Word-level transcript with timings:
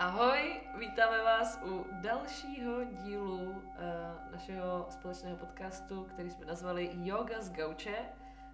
Ahoj, 0.00 0.60
vítáme 0.78 1.22
vás 1.22 1.58
u 1.64 1.86
dalšího 1.90 2.84
dílu 2.84 3.50
uh, 3.50 4.32
našeho 4.32 4.86
společného 4.90 5.36
podcastu, 5.36 6.04
který 6.04 6.30
jsme 6.30 6.46
nazvali 6.46 6.90
Yoga 7.02 7.42
z 7.42 7.52
Gauče. 7.52 7.96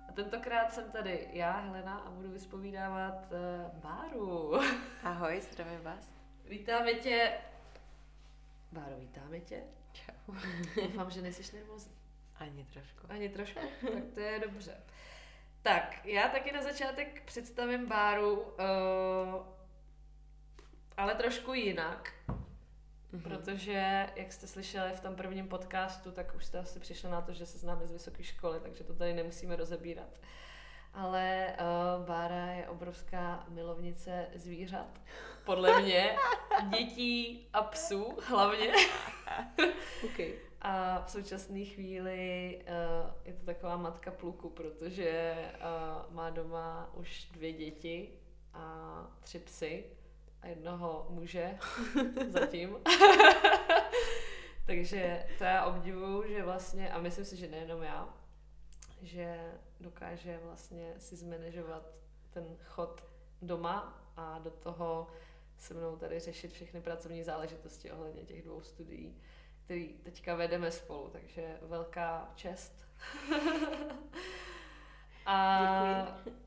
A 0.09 0.13
tentokrát 0.13 0.73
jsem 0.73 0.91
tady 0.91 1.29
já, 1.33 1.53
Helena, 1.53 1.99
a 1.99 2.11
budu 2.11 2.31
vyspovídávat 2.31 3.33
uh, 3.33 3.81
Báru. 3.81 4.53
Ahoj, 5.03 5.41
zdravím 5.41 5.83
vás. 5.83 6.13
Vítáme 6.45 6.95
tě. 6.95 7.33
Báro, 8.73 8.97
vítáme 8.99 9.41
tě. 9.41 9.63
Čau. 9.93 10.35
Doufám, 10.83 11.11
že 11.11 11.23
nejsi 11.23 11.57
nervózní. 11.57 11.93
Ani 12.37 12.65
trošku. 12.65 13.07
Ani 13.09 13.29
trošku? 13.29 13.61
tak 13.81 14.05
to 14.15 14.21
je 14.21 14.41
dobře. 14.41 14.77
Tak, 15.63 16.07
já 16.07 16.29
taky 16.29 16.53
na 16.53 16.63
začátek 16.63 17.23
představím 17.25 17.87
Báru. 17.87 18.41
Uh, 18.41 19.56
ale 20.97 21.15
trošku 21.15 21.55
jinak. 21.55 22.13
Mm-hmm. 22.29 23.23
Protože, 23.23 24.07
jak 24.17 24.33
jste 24.33 24.47
slyšeli 24.47 24.93
v 24.93 25.01
tom 25.01 25.17
prvním 25.17 25.49
podcastu, 25.49 26.13
tak 26.13 26.35
už 26.35 26.45
jste 26.45 26.59
asi 26.59 26.81
přišli 26.81 27.11
na 27.11 27.21
to, 27.21 27.33
že 27.33 27.47
se 27.47 27.59
známe 27.59 27.87
z 27.87 27.93
vysoké 27.93 28.23
školy, 28.23 28.61
takže 28.61 28.85
to 28.85 28.95
tady 28.95 29.15
nemusíme 29.15 29.57
rozebírat. 29.57 30.21
Ale 30.95 31.57
uh, 31.61 32.07
Bára 32.07 32.47
je 32.47 32.69
obrovská 32.69 33.47
milovnice 33.49 34.27
zvířat. 34.35 35.01
Podle 35.45 35.83
mě. 35.83 36.17
Dětí 36.79 37.49
a 37.53 37.63
psů 37.63 38.19
hlavně. 38.29 38.73
okay. 40.05 40.35
A 40.61 41.03
v 41.07 41.11
současné 41.11 41.65
chvíli 41.65 42.59
uh, 42.63 43.11
je 43.25 43.33
to 43.33 43.45
taková 43.47 43.77
matka 43.77 44.11
pluku, 44.11 44.51
protože 44.51 45.35
uh, 45.55 46.15
má 46.15 46.31
doma 46.31 46.91
už 46.95 47.29
dvě 47.33 47.53
děti 47.53 48.13
a 48.55 49.07
tři 49.21 49.39
psy 49.39 49.85
a 50.43 50.47
jednoho 50.47 51.07
muže 51.11 51.59
zatím. 52.29 52.77
Takže 54.67 55.27
to 55.39 55.45
já 55.45 55.65
obdivuju, 55.65 56.29
že 56.29 56.43
vlastně, 56.43 56.93
a 56.93 56.99
myslím 56.99 57.25
si, 57.25 57.37
že 57.37 57.49
nejenom 57.49 57.83
já, 57.83 58.09
že 59.03 59.53
dokáže 59.81 60.41
vlastně 60.43 60.95
si 60.99 61.17
zmanežovat 61.17 61.95
ten 62.31 62.57
chod 62.65 63.05
doma 63.43 64.03
a 64.17 64.39
do 64.39 64.51
toho 64.51 65.07
se 65.59 65.75
mnou 65.75 65.97
tady 65.97 66.21
řešit 66.21 66.53
všechny 66.53 66.81
pracovní 66.81 67.23
záležitosti 67.23 67.93
ohledně 67.93 68.23
těch 68.23 68.43
dvou 68.43 68.63
studií, 68.63 69.21
který 69.65 69.89
teďka 69.89 70.35
vedeme 70.35 70.71
spolu, 70.71 71.09
takže 71.09 71.59
velká 71.63 72.33
čest. 72.35 72.87
a 75.27 75.59
Děkuji. 76.25 76.46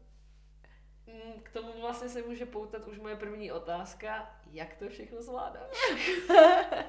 Mm, 1.13 1.39
k 1.43 1.49
tomu 1.49 1.81
vlastně 1.81 2.09
se 2.09 2.21
může 2.21 2.45
poutat 2.45 2.87
už 2.87 2.99
moje 2.99 3.15
první 3.15 3.51
otázka, 3.51 4.39
jak 4.51 4.75
to 4.75 4.89
všechno 4.89 5.21
zvládáš? 5.21 5.75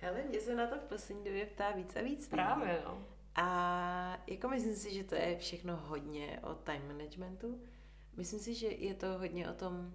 Hele, 0.00 0.22
mě 0.22 0.40
se 0.40 0.54
na 0.54 0.66
to 0.66 0.76
v 0.76 0.84
poslední 0.84 1.24
době 1.24 1.46
ptá 1.46 1.70
víc 1.70 1.96
a 1.96 2.02
víc. 2.02 2.28
Právě, 2.28 2.82
no. 2.84 3.06
A 3.34 4.18
jako 4.26 4.48
myslím 4.48 4.74
si, 4.74 4.94
že 4.94 5.04
to 5.04 5.14
je 5.14 5.38
všechno 5.38 5.76
hodně 5.76 6.40
o 6.42 6.54
time 6.54 6.88
managementu. 6.88 7.62
Myslím 8.16 8.40
si, 8.40 8.54
že 8.54 8.66
je 8.66 8.94
to 8.94 9.06
hodně 9.18 9.50
o 9.50 9.54
tom, 9.54 9.92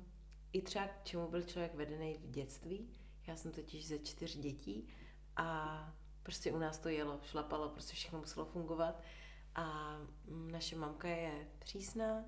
i 0.54 0.62
třeba 0.62 0.88
k 0.88 1.04
čemu 1.04 1.28
byl 1.28 1.44
člověk 1.44 1.76
vedený 1.76 2.18
v 2.18 2.32
dětství. 2.32 2.90
Já 3.28 3.36
jsem 3.36 3.52
totiž 3.52 3.88
ze 3.88 4.00
čtyř 4.00 4.38
dětí 4.38 4.88
a 5.36 5.94
prostě 6.24 6.52
u 6.52 6.60
nás 6.60 6.80
to 6.80 6.90
jelo, 6.90 7.20
šlapalo, 7.24 7.70
prostě 7.70 7.94
všechno 7.94 8.20
muselo 8.20 8.46
fungovat. 8.46 9.02
A 9.56 9.98
naše 10.28 10.76
mamka 10.76 11.08
je 11.08 11.48
přísná, 11.60 12.26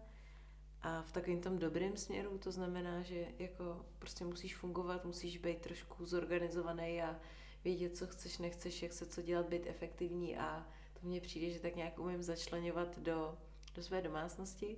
a 0.84 1.02
v 1.02 1.12
takovém 1.12 1.42
tom 1.42 1.60
dobrém 1.60 1.98
směru 1.98 2.38
to 2.38 2.52
znamená, 2.52 3.02
že 3.02 3.26
jako 3.40 3.86
prostě 4.00 4.26
musíš 4.26 4.56
fungovat, 4.56 5.06
musíš 5.06 5.38
být 5.38 5.62
trošku 5.62 6.06
zorganizovaný 6.06 7.02
a 7.02 7.20
vědět, 7.64 7.98
co 7.98 8.08
chceš, 8.08 8.38
nechceš, 8.38 8.84
jak 8.84 8.94
se 8.94 9.06
co 9.06 9.22
dělat, 9.22 9.50
být 9.50 9.68
efektivní 9.68 10.38
a 10.38 10.68
to 10.94 11.08
mně 11.08 11.22
přijde, 11.22 11.54
že 11.54 11.60
tak 11.60 11.76
nějak 11.76 12.00
umím 12.00 12.24
začlenovat 12.24 13.00
do, 13.00 13.38
do 13.76 13.84
své 13.84 14.02
domácnosti, 14.02 14.78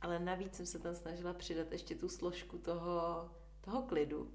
ale 0.00 0.18
navíc 0.18 0.54
jsem 0.54 0.66
se 0.66 0.78
tam 0.78 0.94
snažila 0.94 1.34
přidat 1.34 1.72
ještě 1.72 1.94
tu 1.94 2.08
složku 2.08 2.58
toho, 2.58 3.30
toho 3.60 3.82
klidu. 3.82 4.32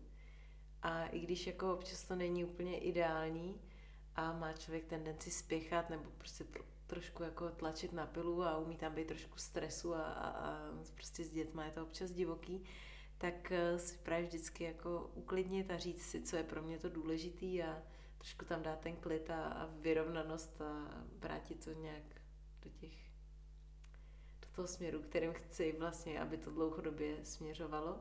A 0.81 1.05
i 1.07 1.19
když 1.19 1.47
jako 1.47 1.73
občas 1.73 2.03
to 2.03 2.15
není 2.15 2.45
úplně 2.45 2.77
ideální 2.77 3.61
a 4.15 4.33
má 4.33 4.53
člověk 4.53 4.85
tendenci 4.85 5.31
spěchat 5.31 5.89
nebo 5.89 6.03
prostě 6.17 6.45
trošku 6.89 7.23
jako 7.23 7.49
tlačit 7.49 7.93
na 7.93 8.05
pilu 8.05 8.43
a 8.43 8.57
umí 8.57 8.77
tam 8.77 8.95
být 8.95 9.07
trošku 9.07 9.37
stresu 9.37 9.95
a, 9.95 10.03
a, 10.03 10.29
a 10.29 10.71
prostě 10.95 11.23
s 11.23 11.31
dětma 11.31 11.65
je 11.65 11.71
to 11.71 11.83
občas 11.83 12.11
divoký, 12.11 12.63
tak 13.17 13.51
eh, 13.51 13.79
si 13.79 13.97
právě 13.97 14.25
vždycky 14.25 14.63
jako 14.63 15.11
uklidnit 15.13 15.71
a 15.71 15.77
říct 15.77 16.01
si, 16.01 16.21
co 16.21 16.35
je 16.35 16.43
pro 16.43 16.61
mě 16.61 16.77
to 16.79 16.89
důležitý 16.89 17.63
a 17.63 17.83
trošku 18.17 18.45
tam 18.45 18.63
dát 18.63 18.79
ten 18.79 18.95
klid 18.95 19.29
a, 19.29 19.43
a 19.43 19.65
vyrovnanost 19.65 20.61
a 20.61 21.03
vrátit 21.19 21.65
to 21.65 21.71
nějak 21.71 22.03
do 22.63 22.69
těch 22.69 22.93
do 24.41 24.47
toho 24.55 24.67
směru, 24.67 25.01
kterým 25.01 25.33
chci 25.33 25.75
vlastně, 25.79 26.19
aby 26.21 26.37
to 26.37 26.51
dlouhodobě 26.51 27.25
směřovalo. 27.25 27.99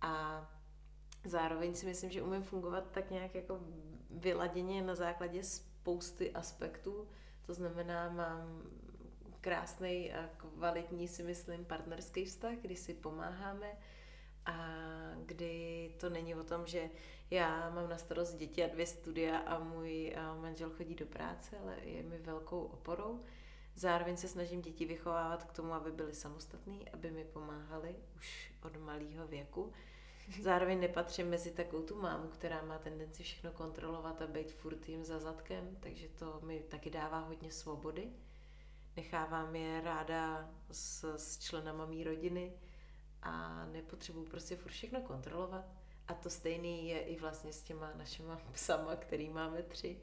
A 0.00 0.44
zároveň 1.24 1.74
si 1.74 1.86
myslím, 1.86 2.10
že 2.10 2.22
umím 2.22 2.42
fungovat 2.42 2.90
tak 2.90 3.10
nějak 3.10 3.34
jako 3.34 3.60
vyladěně 4.10 4.82
na 4.82 4.94
základě 4.94 5.44
spousty 5.44 6.32
aspektů, 6.32 7.08
to 7.48 7.54
znamená, 7.54 8.10
mám 8.10 8.62
krásný 9.40 10.12
a 10.12 10.28
kvalitní, 10.36 11.08
si 11.08 11.22
myslím, 11.22 11.64
partnerský 11.64 12.24
vztah, 12.24 12.52
kdy 12.52 12.76
si 12.76 12.94
pomáháme 12.94 13.72
a 14.46 14.56
kdy 15.26 15.94
to 16.00 16.10
není 16.10 16.34
o 16.34 16.44
tom, 16.44 16.66
že 16.66 16.90
já 17.30 17.70
mám 17.70 17.88
na 17.88 17.98
starost 17.98 18.34
děti 18.34 18.64
a 18.64 18.68
dvě 18.68 18.86
studia 18.86 19.38
a 19.38 19.58
můj 19.58 20.16
manžel 20.40 20.70
chodí 20.70 20.94
do 20.94 21.06
práce, 21.06 21.58
ale 21.58 21.76
je 21.82 22.02
mi 22.02 22.18
velkou 22.18 22.62
oporou. 22.62 23.24
Zároveň 23.74 24.16
se 24.16 24.28
snažím 24.28 24.62
děti 24.62 24.84
vychovávat 24.84 25.44
k 25.44 25.52
tomu, 25.52 25.72
aby 25.72 25.92
byly 25.92 26.14
samostatní, 26.14 26.88
aby 26.90 27.10
mi 27.10 27.24
pomáhali 27.24 27.96
už 28.16 28.52
od 28.62 28.76
malého 28.76 29.26
věku. 29.26 29.72
Zároveň 30.42 30.80
nepatřím 30.80 31.28
mezi 31.28 31.50
takovou 31.50 31.82
tu 31.82 32.00
mámu, 32.00 32.28
která 32.28 32.62
má 32.62 32.78
tendenci 32.78 33.22
všechno 33.22 33.52
kontrolovat 33.52 34.22
a 34.22 34.26
být 34.26 34.52
furt 34.52 34.88
jim 34.88 35.04
za 35.04 35.18
zadkem, 35.18 35.76
takže 35.80 36.08
to 36.08 36.40
mi 36.42 36.60
taky 36.60 36.90
dává 36.90 37.18
hodně 37.18 37.52
svobody. 37.52 38.08
Nechávám 38.96 39.56
je 39.56 39.80
ráda 39.80 40.50
s, 40.70 41.16
s 41.16 41.38
členama 41.38 41.86
mý 41.86 42.04
rodiny 42.04 42.52
a 43.22 43.66
nepotřebuji 43.66 44.24
prostě 44.24 44.56
furt 44.56 44.72
všechno 44.72 45.00
kontrolovat. 45.00 45.64
A 46.08 46.14
to 46.14 46.30
stejný 46.30 46.88
je 46.88 47.00
i 47.00 47.20
vlastně 47.20 47.52
s 47.52 47.62
těma 47.62 47.92
našima 47.94 48.40
psama, 48.52 48.96
který 48.96 49.28
máme 49.28 49.62
tři, 49.62 50.00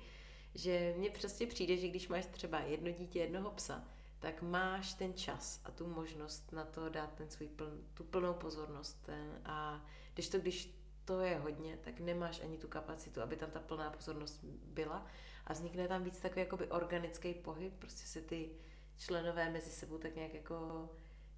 že 0.56 0.94
mně 0.98 1.10
prostě 1.10 1.48
přijde, 1.48 1.78
že 1.78 1.88
když 1.88 2.08
máš 2.08 2.26
třeba 2.26 2.60
jedno 2.60 2.92
dítě, 2.92 3.20
jednoho 3.20 3.52
psa, 3.52 3.84
tak 4.20 4.42
máš 4.42 4.94
ten 4.94 5.14
čas 5.14 5.62
a 5.66 5.72
tu 5.72 5.88
možnost 5.88 6.52
na 6.52 6.66
to 6.66 6.90
dát 6.90 7.14
ten 7.14 7.30
svůj 7.30 7.48
pln, 7.48 7.88
tu 7.94 8.04
plnou 8.04 8.34
pozornost. 8.34 8.98
Ten, 9.06 9.42
a 9.46 9.86
když 10.16 10.30
to, 10.30 10.40
když 10.40 10.80
to 11.06 11.20
je 11.20 11.38
hodně, 11.38 11.78
tak 11.78 12.00
nemáš 12.00 12.42
ani 12.42 12.58
tu 12.58 12.68
kapacitu, 12.68 13.22
aby 13.22 13.36
tam 13.36 13.52
ta 13.52 13.60
plná 13.60 13.90
pozornost 13.90 14.44
byla. 14.64 15.06
A 15.48 15.54
vznikne 15.54 15.88
tam 15.88 16.04
víc 16.04 16.20
takový 16.20 16.42
jakoby 16.42 16.68
organický 16.68 17.34
pohyb, 17.34 17.74
prostě 17.80 18.08
se 18.08 18.22
ty 18.22 18.50
členové 18.98 19.50
mezi 19.50 19.70
sebou 19.70 19.98
tak 19.98 20.16
nějak 20.16 20.34
jako 20.34 20.90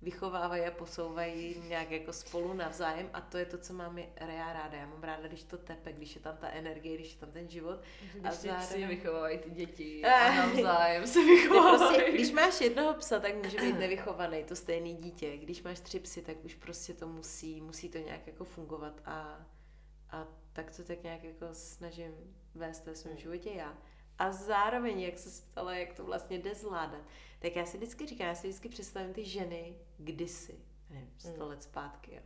vychovávají 0.02 0.63
a 0.63 0.72
posouvají 0.72 1.62
nějak 1.68 1.91
jako 1.91 2.13
spolu 2.13 2.53
navzájem 2.53 3.09
a 3.13 3.22
to 3.22 3.38
je 3.38 3.46
to, 3.46 3.58
co 3.58 3.74
mám 3.74 3.97
já 3.97 4.53
ráda. 4.53 4.78
Já 4.78 4.85
mám 4.85 5.03
ráda, 5.03 5.28
když 5.28 5.44
to 5.44 5.58
tepe, 5.58 5.94
když 5.94 6.16
je 6.16 6.22
tam 6.22 6.38
ta 6.38 6.50
energie, 6.50 6.96
když 6.96 7.13
je 7.13 7.19
tam 7.19 7.31
ten 7.31 7.50
život. 7.50 7.80
Když 8.13 8.25
a 8.25 8.31
zároveň... 8.31 8.68
si 8.68 8.86
vychovávají 8.86 9.38
ty 9.38 9.50
děti 9.50 10.06
a 10.06 10.36
navzájem 10.36 11.07
se 11.07 11.19
vychovávají. 11.25 11.78
Prostě, 11.78 12.12
když 12.12 12.31
máš 12.31 12.62
jednoho 12.62 12.94
psa, 12.94 13.19
tak 13.19 13.36
může 13.36 13.57
být 13.57 13.80
nevychovaný, 13.80 14.44
to 14.44 14.56
stejný 14.56 14.96
dítě. 14.96 15.38
Když 15.38 15.63
máš 15.63 15.80
tři 15.80 16.00
psy, 16.00 16.21
tak 16.21 16.45
už 16.45 16.56
prostě 16.56 16.94
to 16.94 17.07
musí, 17.07 17.62
musí 17.62 17.89
to 17.89 17.98
nějak 17.98 18.27
jako 18.27 18.44
fungovat 18.44 19.01
a, 19.06 19.45
a 20.12 20.27
tak 20.54 20.71
to 20.71 20.83
tak 20.83 21.04
nějak 21.04 21.24
jako 21.24 21.45
snažím 21.51 22.13
vést 22.56 22.86
ve 22.86 22.95
svém 22.95 23.18
životě 23.18 23.50
já. 23.50 23.77
A 24.19 24.31
zároveň, 24.31 25.00
jak 25.00 25.19
se 25.19 25.42
ptala, 25.52 25.75
jak 25.75 25.94
to 25.94 26.06
vlastně 26.06 26.38
jde 26.40 26.56
zvládat, 26.56 27.02
tak 27.40 27.56
já 27.56 27.66
si 27.66 27.78
vždycky 27.78 28.06
říkám, 28.06 28.28
já 28.28 28.36
si 28.36 28.48
vždycky 28.48 28.69
představím 28.69 29.14
ty 29.14 29.25
ženy 29.25 29.75
kdysi, 29.98 30.60
nevím, 30.90 31.14
sto 31.18 31.30
hmm. 31.30 31.50
let 31.50 31.64
zpátky, 31.64 32.16
jo, 32.16 32.22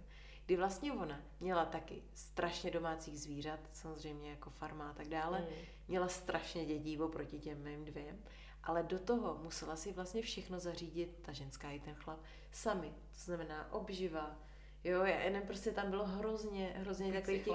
kdy 0.45 0.57
vlastně 0.57 0.93
ona 0.93 1.21
měla 1.39 1.65
taky 1.65 2.03
strašně 2.13 2.71
domácích 2.71 3.19
zvířat, 3.19 3.59
samozřejmě 3.73 4.29
jako 4.29 4.49
farma 4.49 4.89
a 4.89 4.93
tak 4.93 5.07
dále, 5.07 5.39
mm. 5.41 5.47
měla 5.87 6.07
strašně 6.07 6.65
dětí 6.65 6.99
oproti 6.99 7.39
těm 7.39 7.63
mým 7.63 7.85
dvěm, 7.85 8.23
ale 8.63 8.83
do 8.83 8.99
toho 8.99 9.39
musela 9.43 9.75
si 9.75 9.91
vlastně 9.93 10.21
všechno 10.21 10.59
zařídit, 10.59 11.19
ta 11.21 11.31
ženská 11.31 11.71
i 11.71 11.79
ten 11.79 11.95
chlap, 11.95 12.19
sami. 12.51 12.89
To 12.89 13.19
znamená 13.19 13.73
obživa, 13.73 14.39
Jo, 14.83 15.03
já 15.03 15.19
jenom 15.19 15.41
prostě 15.41 15.71
tam 15.71 15.89
bylo 15.89 16.05
hrozně, 16.05 16.73
hrozně 16.77 17.13
takový 17.13 17.37
těch... 17.37 17.47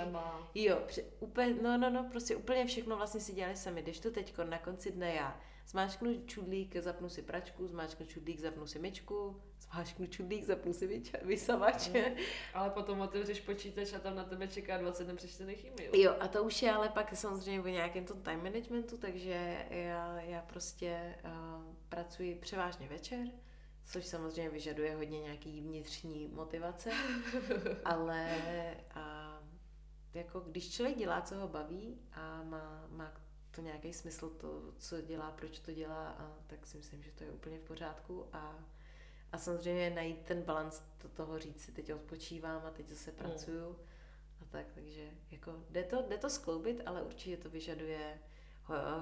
Jo, 0.55 0.83
pře, 0.87 1.03
úplně, 1.21 1.55
no, 1.63 1.79
no, 1.79 1.91
no, 1.91 2.09
prostě 2.11 2.37
úplně 2.37 2.67
všechno 2.67 2.97
vlastně 2.97 3.21
si 3.21 3.33
dělali 3.33 3.57
sami. 3.57 3.83
Když 3.83 4.01
to 4.01 4.11
teďko 4.11 4.45
na 4.45 4.59
konci 4.59 4.93
dne 4.93 5.15
já 5.15 5.41
zmáčknu 5.67 6.23
čudlík, 6.27 6.77
zapnu 6.77 7.09
si 7.09 7.23
pračku, 7.23 7.67
zmáčknu 7.67 8.07
čudlík, 8.07 8.41
zapnu 8.41 8.67
si 8.67 8.79
myčku, 8.79 9.43
zmáčknu 9.61 10.07
čudlík, 10.07 10.45
zapnu 10.45 10.73
si 10.73 10.89
vyč- 10.89 11.25
vysavač. 11.27 11.89
Mm. 11.89 12.17
Ale 12.55 12.71
potom 12.71 13.01
otevřeš 13.01 13.41
počítač 13.41 13.93
a 13.93 13.99
tam 13.99 14.17
na 14.17 14.25
tebe 14.25 14.49
čeká 14.49 14.79
20 14.79 15.09
nepřečtených 15.09 15.65
e-mailů. 15.65 16.01
Jo, 16.01 16.17
a 16.21 16.29
to 16.29 16.43
už 16.43 16.63
je 16.63 16.73
ale 16.73 16.89
pak 16.89 17.17
samozřejmě 17.17 17.61
o 17.61 17.67
nějakém 17.69 18.05
tom 18.05 18.23
time 18.23 18.43
managementu, 18.43 18.99
takže 18.99 19.67
já, 19.71 20.21
já 20.21 20.43
prostě 20.43 21.15
uh, 21.25 21.31
pracuji 21.89 22.35
převážně 22.35 22.89
večer, 22.89 23.27
což 23.87 24.07
samozřejmě 24.07 24.51
vyžaduje 24.51 24.97
hodně 24.97 25.21
nějaký 25.21 25.61
vnitřní 25.61 26.29
motivace, 26.29 26.91
ale 27.85 28.37
a, 28.95 29.39
jako 30.15 30.41
když 30.41 30.71
člověk 30.71 30.99
dělá, 30.99 31.21
co 31.21 31.37
ho 31.37 31.49
baví 31.49 31.99
a 32.13 32.43
má, 32.43 32.87
má 32.91 33.13
to 33.51 33.61
nějaký 33.61 33.93
smysl, 33.93 34.31
to, 34.31 34.73
co 34.79 35.01
dělá, 35.01 35.31
proč 35.31 35.59
to 35.59 35.73
dělá, 35.73 36.09
a, 36.09 36.37
tak 36.47 36.67
si 36.67 36.77
myslím, 36.77 37.03
že 37.03 37.13
to 37.13 37.25
je 37.25 37.31
úplně 37.31 37.59
v 37.59 37.63
pořádku 37.63 38.27
a 38.33 38.65
a 39.33 39.39
samozřejmě 39.39 39.91
najít 39.91 40.23
ten 40.23 40.43
balans 40.43 40.83
to, 40.99 41.09
toho 41.09 41.39
říct 41.39 41.61
si, 41.61 41.73
teď 41.73 41.93
odpočívám 41.93 42.63
a 42.67 42.71
teď 42.71 42.89
zase 42.89 43.13
pracuju 43.13 43.69
mm. 43.69 43.77
a 44.43 44.45
tak, 44.51 44.67
takže 44.75 45.11
jako 45.31 45.65
jde 45.71 45.85
to, 45.85 46.03
jde 46.09 46.19
to 46.19 46.31
skloubit, 46.31 46.83
ale 46.87 47.03
určitě 47.03 47.37
to 47.37 47.51
vyžaduje 47.51 48.19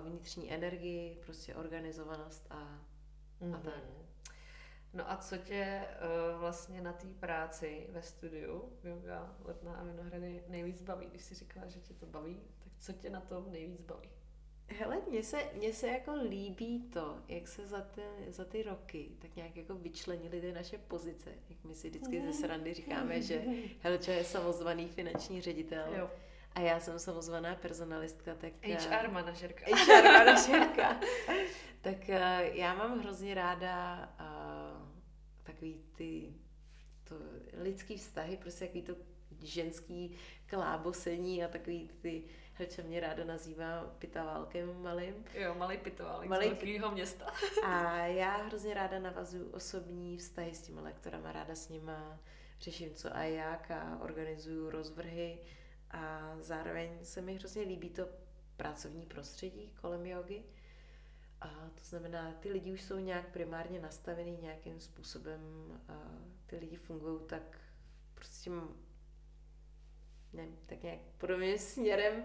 vnitřní 0.04 0.52
energii, 0.52 1.20
prostě 1.24 1.54
organizovanost 1.54 2.46
a, 2.50 2.80
mm-hmm. 3.40 3.54
a 3.54 3.58
tak. 3.58 4.03
No 4.94 5.10
a 5.10 5.16
co 5.16 5.36
tě 5.36 5.80
uh, 6.34 6.40
vlastně 6.40 6.80
na 6.80 6.92
té 6.92 7.06
práci 7.06 7.86
ve 7.90 8.02
studiu 8.02 8.72
Yoga, 8.84 9.36
Letná 9.44 9.74
a 9.74 9.84
Vinohrady 9.84 10.44
nejvíc 10.48 10.82
baví? 10.82 11.06
Když 11.06 11.22
jsi 11.22 11.34
říkala, 11.34 11.66
že 11.66 11.80
tě 11.80 11.94
to 11.94 12.06
baví, 12.06 12.40
tak 12.64 12.72
co 12.78 12.92
tě 12.92 13.10
na 13.10 13.20
tom 13.20 13.52
nejvíc 13.52 13.80
baví? 13.80 14.08
Hele, 14.68 15.02
mně 15.08 15.22
se, 15.22 15.38
mně 15.54 15.72
se 15.72 15.88
jako 15.88 16.14
líbí 16.14 16.82
to, 16.92 17.18
jak 17.28 17.48
se 17.48 17.66
za 17.66 17.80
ty, 17.80 18.02
za 18.28 18.44
ty 18.44 18.62
roky 18.62 19.10
tak 19.18 19.36
nějak 19.36 19.56
jako 19.56 19.74
vyčlenili 19.74 20.40
ty 20.40 20.52
naše 20.52 20.78
pozice. 20.78 21.30
Jak 21.48 21.64
my 21.64 21.74
si 21.74 21.88
vždycky 21.90 22.22
ze 22.22 22.32
srandy 22.32 22.74
říkáme, 22.74 23.22
že 23.22 23.42
Helča 23.80 24.12
je 24.12 24.24
samozvaný 24.24 24.88
finanční 24.88 25.40
ředitel. 25.40 25.94
Jo. 25.94 26.10
A 26.54 26.60
já 26.60 26.80
jsem 26.80 26.98
samozvaná 26.98 27.54
personalistka, 27.54 28.34
tak... 28.34 28.52
HR 28.62 29.10
manažerka. 29.10 29.64
HR 29.66 30.04
manažerka. 30.04 31.00
tak 31.80 31.96
uh, 32.08 32.14
já 32.52 32.74
mám 32.74 33.00
hrozně 33.00 33.34
ráda 33.34 34.08
takový 35.64 35.84
ty 35.96 36.34
to 37.04 37.14
lidský 37.52 37.96
vztahy, 37.96 38.36
prostě 38.36 38.64
takový 38.66 38.82
to 38.82 38.96
ženský 39.42 40.16
klábosení 40.46 41.44
a 41.44 41.48
takový 41.48 41.90
ty 42.02 42.24
Helča 42.52 42.82
mě 42.82 43.00
ráda 43.00 43.24
nazývá 43.24 43.94
pitaválkem 43.98 44.82
malým. 44.82 45.14
Jo, 45.34 45.54
malý 45.54 45.78
pitoválek 45.78 46.28
malý 46.28 46.46
z 46.46 46.50
velkého 46.50 46.90
města. 46.90 47.26
a 47.64 47.96
já 48.06 48.36
hrozně 48.36 48.74
ráda 48.74 48.98
navazuju 48.98 49.50
osobní 49.50 50.18
vztahy 50.18 50.54
s 50.54 50.62
těma 50.62 50.82
lektorama, 50.82 51.32
ráda 51.32 51.54
s 51.54 51.68
nima 51.68 52.20
řeším 52.60 52.94
co 52.94 53.16
a 53.16 53.22
jak 53.22 53.70
a 53.70 53.98
organizuju 54.02 54.70
rozvrhy 54.70 55.38
a 55.90 56.36
zároveň 56.40 56.98
se 57.02 57.20
mi 57.20 57.34
hrozně 57.34 57.62
líbí 57.62 57.90
to 57.90 58.08
pracovní 58.56 59.06
prostředí 59.06 59.72
kolem 59.80 60.06
jogy. 60.06 60.44
A 61.44 61.70
to 61.74 61.84
znamená, 61.84 62.32
ty 62.32 62.52
lidi 62.52 62.72
už 62.72 62.82
jsou 62.82 62.98
nějak 62.98 63.28
primárně 63.28 63.80
nastavený 63.80 64.38
nějakým 64.42 64.80
způsobem 64.80 65.40
a 65.88 65.92
ty 66.46 66.56
lidi 66.56 66.76
fungují 66.76 67.20
tak 67.26 67.60
prostě 68.14 68.50
nevím, 70.32 70.58
tak 70.66 70.82
nějak 70.82 70.98
podobným 71.18 71.58
směrem 71.72 72.24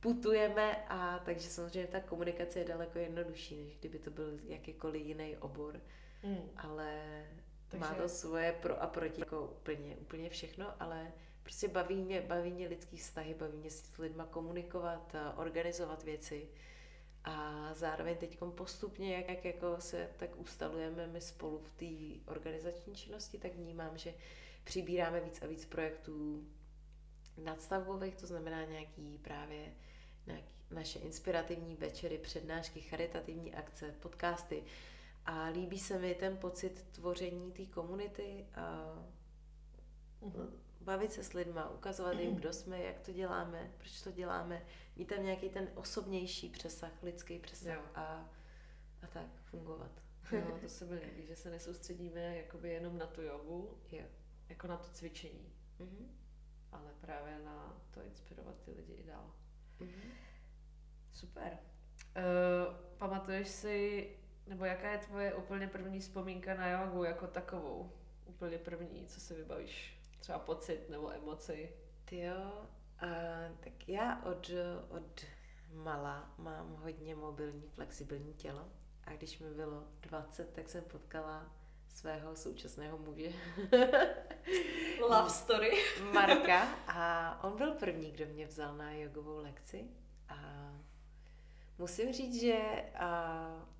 putujeme 0.00 0.84
a 0.88 1.18
takže 1.18 1.48
samozřejmě 1.48 1.88
ta 1.88 2.00
komunikace 2.00 2.58
je 2.58 2.64
daleko 2.64 2.98
jednodušší, 2.98 3.64
než 3.64 3.76
kdyby 3.76 3.98
to 3.98 4.10
byl 4.10 4.38
jakýkoliv 4.44 5.06
jiný 5.06 5.36
obor. 5.36 5.80
Mm. 6.22 6.50
Ale 6.56 7.24
takže... 7.68 7.86
má 7.86 7.94
to 7.94 8.08
svoje 8.08 8.52
pro 8.52 8.82
a 8.82 8.86
proti 8.86 9.20
jako 9.20 9.46
úplně, 9.46 9.96
úplně 9.96 10.30
všechno, 10.30 10.82
ale 10.82 11.12
prostě 11.42 11.68
baví 11.68 12.02
mě, 12.02 12.20
baví 12.20 12.52
mě 12.52 12.68
lidský 12.68 12.96
vztahy, 12.96 13.34
baví 13.34 13.58
mě 13.58 13.70
s 13.70 13.98
lidma 13.98 14.24
komunikovat, 14.24 15.14
organizovat 15.36 16.02
věci. 16.02 16.48
A 17.26 17.68
zároveň 17.74 18.16
teď 18.16 18.38
postupně, 18.54 19.16
jak, 19.16 19.28
jak 19.28 19.44
jako 19.44 19.76
se 19.80 20.10
tak 20.16 20.36
ustalujeme 20.36 21.06
my 21.06 21.20
spolu 21.20 21.58
v 21.58 21.70
té 21.70 22.30
organizační 22.30 22.94
činnosti, 22.94 23.38
tak 23.38 23.54
vnímám, 23.54 23.98
že 23.98 24.14
přibíráme 24.64 25.20
víc 25.20 25.42
a 25.42 25.46
víc 25.46 25.64
projektů 25.64 26.46
nadstavbových, 27.36 28.16
to 28.16 28.26
znamená 28.26 28.64
nějaký 28.64 29.18
právě 29.18 29.72
nějaký 30.26 30.56
naše 30.70 30.98
inspirativní 30.98 31.76
večery, 31.76 32.18
přednášky, 32.18 32.80
charitativní 32.80 33.54
akce, 33.54 33.94
podcasty. 34.00 34.62
A 35.26 35.44
líbí 35.44 35.78
se 35.78 35.98
mi 35.98 36.14
ten 36.14 36.36
pocit 36.36 36.86
tvoření 36.92 37.52
té 37.52 37.66
komunity 37.66 38.46
a 38.54 38.96
uh-huh. 40.22 40.50
Bavit 40.80 41.12
se 41.12 41.24
s 41.24 41.32
lidma, 41.32 41.70
ukazovat 41.70 42.18
jim, 42.18 42.34
kdo 42.34 42.52
jsme, 42.52 42.82
jak 42.82 43.00
to 43.00 43.12
děláme, 43.12 43.72
proč 43.78 44.02
to 44.02 44.12
děláme, 44.12 44.66
mít 44.96 45.04
tam 45.04 45.22
nějaký 45.22 45.48
ten 45.48 45.68
osobnější 45.74 46.48
přesah, 46.48 47.02
lidský 47.02 47.38
přesah 47.38 47.90
a, 47.94 48.30
a 49.02 49.06
tak 49.06 49.26
fungovat. 49.44 50.02
Jo, 50.32 50.58
to 50.60 50.68
se 50.68 50.84
mi 50.84 50.94
líbí, 50.94 51.26
že 51.26 51.36
se 51.36 51.50
nesoustředíme 51.50 52.36
jakoby 52.36 52.68
jenom 52.68 52.98
na 52.98 53.06
tu 53.06 53.22
jogu, 53.22 53.78
jo. 53.92 54.04
jako 54.48 54.66
na 54.66 54.76
to 54.76 54.88
cvičení. 54.92 55.52
Uh-huh 55.80 56.06
ale 56.72 56.92
právě 57.00 57.38
na 57.38 57.82
to 57.90 58.02
inspirovat 58.02 58.54
ty 58.64 58.70
lidi 58.70 58.92
i 58.92 59.04
dál. 59.04 59.34
Mm-hmm. 59.80 60.10
Super. 61.12 61.58
Uh, 62.16 62.74
pamatuješ 62.98 63.48
si, 63.48 64.08
nebo 64.46 64.64
jaká 64.64 64.92
je 64.92 64.98
tvoje 64.98 65.34
úplně 65.34 65.68
první 65.68 66.00
vzpomínka 66.00 66.54
na 66.54 66.70
jogu 66.70 67.04
jako 67.04 67.26
takovou? 67.26 67.92
Úplně 68.24 68.58
první, 68.58 69.06
co 69.06 69.20
si 69.20 69.34
vybavíš? 69.34 70.00
Třeba 70.26 70.38
pocit 70.38 70.88
nebo 70.88 71.12
emoci? 71.12 71.72
Ty 72.04 72.20
jo, 72.20 72.66
uh, 73.02 73.56
tak 73.60 73.88
já 73.88 74.22
od, 74.22 74.50
od 74.88 75.24
mala 75.72 76.34
mám 76.38 76.76
hodně 76.82 77.14
mobilní, 77.14 77.68
flexibilní 77.68 78.34
tělo. 78.34 78.68
A 79.04 79.12
když 79.12 79.38
mi 79.38 79.50
bylo 79.50 79.84
20, 80.00 80.52
tak 80.52 80.68
jsem 80.68 80.84
potkala 80.84 81.54
svého 81.88 82.36
současného 82.36 82.98
muže. 82.98 83.32
Love 85.00 85.30
story. 85.30 85.72
Marka. 86.12 86.62
A 86.86 87.44
on 87.44 87.56
byl 87.56 87.74
první, 87.74 88.10
kdo 88.10 88.26
mě 88.26 88.46
vzal 88.46 88.76
na 88.76 88.92
jogovou 88.92 89.36
lekci. 89.36 89.84
A 90.28 90.36
musím 91.78 92.12
říct, 92.12 92.40
že 92.40 92.84
a 92.98 93.75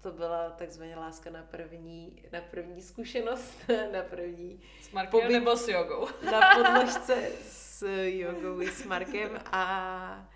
to 0.00 0.12
byla 0.12 0.50
takzvaně 0.50 0.96
láska 0.96 1.30
na 1.30 1.42
první, 1.42 2.22
na 2.32 2.40
první 2.40 2.82
zkušenost, 2.82 3.54
na 3.92 4.02
první... 4.02 4.60
S 4.82 4.90
Markem 4.90 5.20
pobyt, 5.20 5.32
nebo 5.32 5.56
s 5.56 5.68
jogou? 5.68 6.08
Na 6.30 6.54
podložce 6.54 7.28
s 7.42 7.86
jogou 8.02 8.60
i 8.60 8.70
s 8.70 8.84
Markem 8.84 9.40
a, 9.52 10.28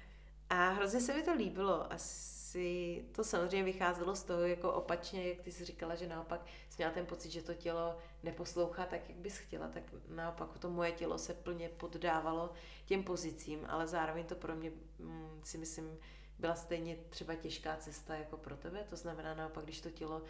a 0.51 0.69
hrozně 0.69 1.01
se 1.01 1.15
mi 1.15 1.23
to 1.23 1.35
líbilo. 1.35 1.93
Asi 1.93 2.31
si 2.51 3.05
to 3.13 3.25
samozřejmě 3.25 3.65
vycházelo 3.65 4.17
z 4.17 4.23
toho 4.23 4.41
jako 4.47 4.73
opačně, 4.73 5.29
jak 5.29 5.41
ty 5.41 5.53
jsi 5.53 5.65
říkala, 5.65 5.95
že 5.95 6.07
naopak 6.07 6.47
jsi 6.69 6.77
měla 6.79 6.93
ten 6.93 7.07
pocit, 7.07 7.31
že 7.31 7.43
to 7.43 7.55
tělo 7.55 7.99
neposlouchá 8.23 8.87
tak, 8.87 9.09
jak 9.09 9.19
bys 9.19 9.39
chtěla, 9.39 9.69
tak 9.69 9.83
naopak 10.09 10.59
to 10.59 10.71
moje 10.71 10.93
tělo 10.93 11.19
se 11.19 11.35
plně 11.35 11.69
poddávalo 11.69 12.53
těm 12.87 13.03
pozicím, 13.03 13.67
ale 13.69 13.87
zároveň 13.87 14.25
to 14.25 14.35
pro 14.35 14.57
mě 14.57 14.73
mm, 14.99 15.41
si 15.45 15.59
myslím 15.59 15.99
byla 16.41 16.55
stejně 16.55 16.97
třeba 17.09 17.35
těžká 17.35 17.77
cesta 17.77 18.15
jako 18.15 18.37
pro 18.37 18.57
tebe, 18.57 18.85
to 18.91 18.97
znamená 18.97 19.35
naopak, 19.35 19.65
když 19.65 19.81
to 19.81 19.91
tělo 19.91 20.23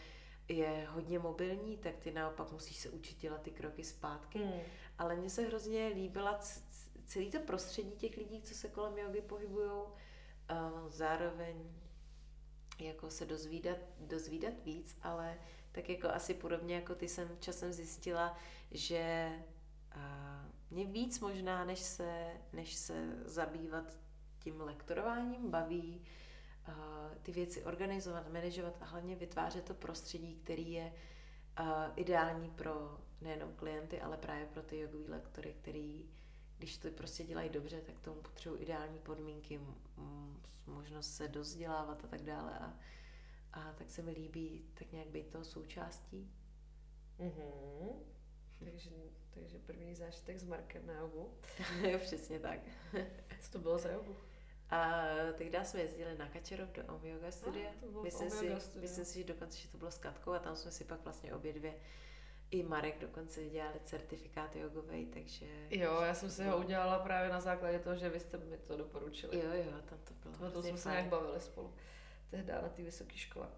je 0.48 0.86
hodně 0.90 1.18
mobilní, 1.18 1.76
tak 1.76 1.96
ty 1.96 2.10
naopak 2.10 2.52
musíš 2.52 2.76
se 2.76 2.90
učit 2.90 3.18
dělat 3.18 3.42
ty 3.42 3.50
kroky 3.50 3.84
zpátky. 3.84 4.38
Hmm. 4.38 4.60
Ale 4.98 5.16
mně 5.16 5.30
se 5.30 5.42
hrozně 5.42 5.86
líbila 5.86 6.40
celý 7.06 7.30
to 7.30 7.40
prostředí 7.40 7.92
těch 7.92 8.16
lidí, 8.16 8.42
co 8.42 8.54
se 8.54 8.68
kolem 8.68 8.98
jogy 8.98 9.20
pohybují. 9.20 9.82
Zároveň 10.88 11.70
jako 12.78 13.10
se 13.10 13.26
dozvídat, 13.26 13.78
dozvídat 13.98 14.54
víc, 14.64 14.98
ale 15.02 15.38
tak 15.72 15.88
jako 15.88 16.08
asi 16.08 16.34
podobně 16.34 16.74
jako 16.74 16.94
ty 16.94 17.08
jsem 17.08 17.36
časem 17.40 17.72
zjistila, 17.72 18.38
že 18.70 19.32
mě 20.70 20.86
víc 20.86 21.20
možná, 21.20 21.64
než 21.64 21.78
se, 21.78 22.32
než 22.52 22.74
se 22.74 23.12
zabývat 23.24 23.98
tím 24.40 24.61
lektorováním, 24.61 25.50
baví 25.50 26.02
a, 26.66 27.11
ty 27.23 27.32
věci 27.32 27.64
organizovat, 27.64 28.32
manažovat 28.32 28.76
a 28.80 28.85
hlavně 28.85 29.16
vytvářet 29.16 29.64
to 29.64 29.75
prostředí, 29.75 30.35
který 30.35 30.73
je 30.73 30.92
a, 31.56 31.92
ideální 31.97 32.50
pro 32.50 32.99
nejenom 33.20 33.52
klienty, 33.52 34.00
ale 34.00 34.16
právě 34.16 34.47
pro 34.47 34.62
ty 34.62 34.78
jogové 34.78 35.11
lektory, 35.11 35.54
který 35.61 36.11
když 36.61 36.78
to 36.78 36.90
prostě 36.90 37.25
dělají 37.25 37.50
dobře, 37.50 37.80
tak 37.80 38.00
tomu 38.00 38.20
potřebují 38.20 38.62
ideální 38.62 38.99
podmínky, 38.99 39.61
možnost 40.66 41.14
se 41.14 41.28
dozdělávat 41.28 42.04
a 42.04 42.09
tak 42.09 42.23
dále. 42.23 42.59
A, 42.59 42.78
a 43.52 43.73
tak 43.73 43.90
se 43.90 44.02
mi 44.02 44.12
líbí 44.12 44.64
tak 44.75 44.92
nějak 44.92 45.09
být 45.09 45.30
toho 45.30 45.44
součástí. 45.44 46.30
Mm-hmm. 47.18 47.92
Takže, 48.59 48.90
takže 49.30 49.59
první 49.59 49.94
zážitek 49.94 50.38
s 50.38 50.44
Markem 50.44 50.87
na 50.87 50.94
jogu. 50.94 51.35
jo, 51.90 51.99
přesně 51.99 52.40
tak. 52.40 52.61
Co 53.40 53.50
to 53.50 53.59
bylo 53.59 53.78
za 53.78 53.90
jogu? 53.90 54.16
A 54.70 55.04
tehdy 55.34 55.58
jsme 55.62 55.80
jezdili 55.80 56.18
na 56.18 56.28
Kačerov 56.28 56.68
do 56.68 56.84
Om 56.84 57.04
Yoga 57.04 57.30
studia. 57.30 57.70
v 57.82 58.02
myslím, 58.02 58.30
si, 58.30 58.36
studio. 58.36 58.58
myslím 58.80 59.04
si, 59.04 59.18
že 59.18 59.24
dokonce, 59.24 59.58
že 59.58 59.68
to 59.68 59.78
bylo 59.78 59.90
s 59.90 59.98
Katkou 59.98 60.32
a 60.32 60.38
tam 60.38 60.56
jsme 60.56 60.70
si 60.70 60.84
pak 60.84 61.04
vlastně 61.04 61.34
obě 61.34 61.52
dvě 61.52 61.74
i 62.50 62.62
Marek 62.62 62.98
dokonce 62.98 63.44
dělali 63.44 63.80
certifikát 63.84 64.56
jogovej, 64.56 65.06
takže... 65.06 65.46
Jo, 65.70 66.00
já 66.00 66.14
jsem 66.14 66.30
si 66.30 66.44
ho 66.44 66.58
udělala 66.58 66.98
právě 66.98 67.30
na 67.30 67.40
základě 67.40 67.78
toho, 67.78 67.96
že 67.96 68.08
vy 68.08 68.20
jste 68.20 68.38
mi 68.38 68.58
to 68.58 68.76
doporučili. 68.76 69.36
Jo, 69.36 69.50
jo, 69.52 69.80
tam 69.84 69.98
to 69.98 70.14
bylo. 70.14 70.50
To, 70.50 70.62
jsme 70.62 70.78
se 70.78 70.88
nějak 70.88 71.06
bavili 71.06 71.40
spolu. 71.40 71.74
Tehdy 72.30 72.52
na 72.52 72.68
té 72.68 72.82
vysoké 72.82 73.16
škole. 73.16 73.48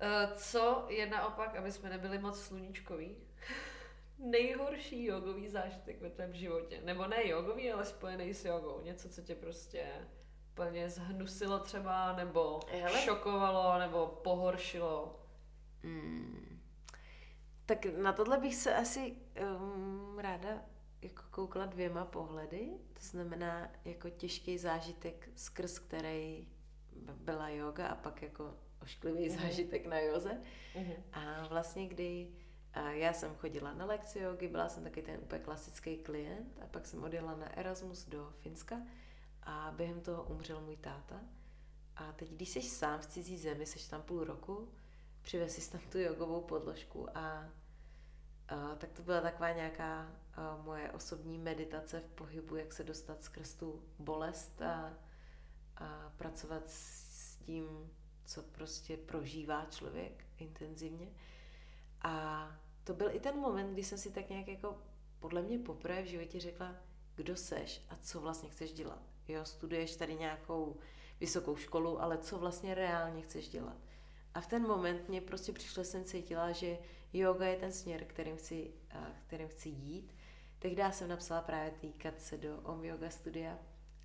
Eh, 0.00 0.28
Co 0.36 0.86
je 0.88 1.06
naopak, 1.06 1.56
aby 1.56 1.72
jsme 1.72 1.90
nebyli 1.90 2.18
moc 2.18 2.40
sluníčkoví, 2.40 3.16
nejhorší 4.18 5.04
jogový 5.04 5.48
zážitek 5.48 6.00
ve 6.00 6.10
tvém 6.10 6.34
životě? 6.34 6.80
Nebo 6.84 7.06
ne 7.06 7.28
jogový, 7.28 7.72
ale 7.72 7.84
spojený 7.84 8.34
s 8.34 8.44
jogou. 8.44 8.80
Něco, 8.80 9.08
co 9.08 9.22
tě 9.22 9.34
prostě 9.34 9.86
úplně 10.52 10.90
zhnusilo 10.90 11.58
třeba, 11.58 12.16
nebo 12.16 12.60
Hele. 12.70 13.00
šokovalo, 13.00 13.78
nebo 13.78 14.06
pohoršilo. 14.06 15.20
Mm. 15.82 16.60
Tak 17.66 17.84
na 17.84 18.12
tohle 18.12 18.38
bych 18.38 18.54
se 18.54 18.74
asi 18.74 19.16
um, 19.58 20.18
ráda 20.18 20.48
jako 21.02 21.22
koukla 21.30 21.66
dvěma 21.66 22.04
pohledy. 22.04 22.68
To 22.92 23.00
znamená 23.00 23.70
jako 23.84 24.10
těžký 24.10 24.58
zážitek, 24.58 25.28
skrz 25.34 25.78
který 25.78 26.48
byla 27.14 27.48
yoga 27.48 27.86
a 27.88 27.94
pak 27.94 28.22
jako 28.22 28.54
ošklivý 28.82 29.28
Mhm. 29.28 29.38
zážitek 29.38 29.86
na 29.86 29.98
joze. 29.98 30.40
Mhm. 30.76 30.92
A 31.12 31.46
vlastně, 31.48 31.86
kdy 31.86 32.28
a 32.72 32.90
já 32.90 33.12
jsem 33.12 33.34
chodila 33.34 33.74
na 33.74 33.84
lekci 33.84 34.18
jogy, 34.18 34.48
byla 34.48 34.68
jsem 34.68 34.84
taky 34.84 35.02
ten 35.02 35.20
úplně 35.22 35.40
klasický 35.42 35.96
klient 35.96 36.58
a 36.62 36.66
pak 36.66 36.86
jsem 36.86 37.04
odjela 37.04 37.36
na 37.36 37.56
Erasmus 37.58 38.04
do 38.08 38.32
Finska 38.40 38.76
a 39.42 39.72
během 39.76 40.00
toho 40.00 40.22
umřel 40.22 40.60
můj 40.60 40.76
táta. 40.76 41.20
A 41.96 42.12
teď, 42.12 42.30
když 42.30 42.48
jsi 42.48 42.62
sám 42.62 43.00
v 43.00 43.06
cizí 43.06 43.38
zemi, 43.38 43.66
jsi 43.66 43.90
tam 43.90 44.02
půl 44.02 44.24
roku, 44.24 44.68
přivez 45.22 45.54
si 45.54 45.70
tam 45.70 45.80
tu 45.80 45.98
jogovou 45.98 46.40
podložku 46.40 47.16
a, 47.16 47.48
a 48.48 48.74
tak 48.74 48.92
to 48.92 49.02
byla 49.02 49.20
taková 49.20 49.52
nějaká 49.52 50.12
a, 50.34 50.56
moje 50.64 50.92
osobní 50.92 51.38
meditace 51.38 52.00
v 52.00 52.06
pohybu, 52.06 52.56
jak 52.56 52.72
se 52.72 52.84
dostat 52.84 53.22
skrz 53.22 53.54
tu 53.54 53.82
bolest 53.98 54.62
a, 54.62 54.94
a 55.76 56.12
pracovat 56.16 56.70
s 56.70 57.36
tím, 57.36 57.90
co 58.24 58.42
prostě 58.42 58.96
prožívá 58.96 59.66
člověk 59.70 60.24
intenzivně. 60.38 61.08
A 62.02 62.46
to 62.84 62.94
byl 62.94 63.10
i 63.10 63.20
ten 63.20 63.36
moment, 63.36 63.72
kdy 63.72 63.84
jsem 63.84 63.98
si 63.98 64.10
tak 64.10 64.28
nějak 64.28 64.48
jako 64.48 64.82
podle 65.18 65.42
mě 65.42 65.58
poprvé 65.58 66.02
v 66.02 66.06
životě 66.06 66.40
řekla, 66.40 66.76
kdo 67.14 67.36
seš 67.36 67.82
a 67.88 67.96
co 67.96 68.20
vlastně 68.20 68.48
chceš 68.48 68.72
dělat. 68.72 69.11
Jo, 69.28 69.44
studuješ 69.44 69.96
tady 69.96 70.14
nějakou 70.14 70.76
vysokou 71.20 71.56
školu, 71.56 72.02
ale 72.02 72.18
co 72.18 72.38
vlastně 72.38 72.74
reálně 72.74 73.22
chceš 73.22 73.48
dělat. 73.48 73.76
A 74.34 74.40
v 74.40 74.46
ten 74.46 74.62
moment 74.62 75.08
mě 75.08 75.20
prostě 75.20 75.52
přišlo, 75.52 75.84
jsem 75.84 76.04
cítila, 76.04 76.52
že 76.52 76.78
yoga 77.12 77.46
je 77.46 77.56
ten 77.56 77.72
směr, 77.72 78.04
kterým 78.04 78.36
chci, 78.36 78.72
kterým 79.26 79.48
chci 79.48 79.68
jít. 79.68 80.14
Tehdy 80.58 80.82
jsem 80.90 81.08
napsala 81.08 81.40
právě 81.40 81.70
týkat 81.70 82.20
se 82.20 82.38
do 82.38 82.60
Om 82.60 82.84
Yoga 82.84 83.10
Studia 83.10 83.58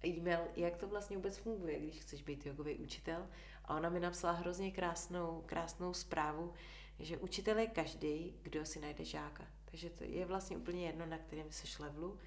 e-mail, 0.06 0.40
jak 0.56 0.78
to 0.78 0.88
vlastně 0.88 1.18
vůbec 1.18 1.38
funguje, 1.38 1.80
když 1.80 2.00
chceš 2.00 2.22
být 2.22 2.46
jogový 2.46 2.76
učitel. 2.76 3.28
A 3.66 3.76
ona 3.76 3.90
mi 3.90 4.00
napsala 4.00 4.34
hrozně 4.34 4.72
krásnou, 4.72 5.44
krásnou 5.46 5.94
zprávu, 5.94 6.54
že 7.00 7.18
učitel 7.18 7.58
je 7.58 7.68
každý, 7.68 8.36
kdo 8.42 8.66
si 8.66 8.80
najde 8.80 9.06
žáka. 9.06 9.48
Takže 9.66 9.90
to 9.90 10.04
je 10.04 10.26
vlastně 10.26 10.58
úplně 10.58 10.86
jedno, 10.86 11.06
na 11.06 11.18
kterém 11.18 11.52
seš 11.52 11.80
levelu, 11.80 12.18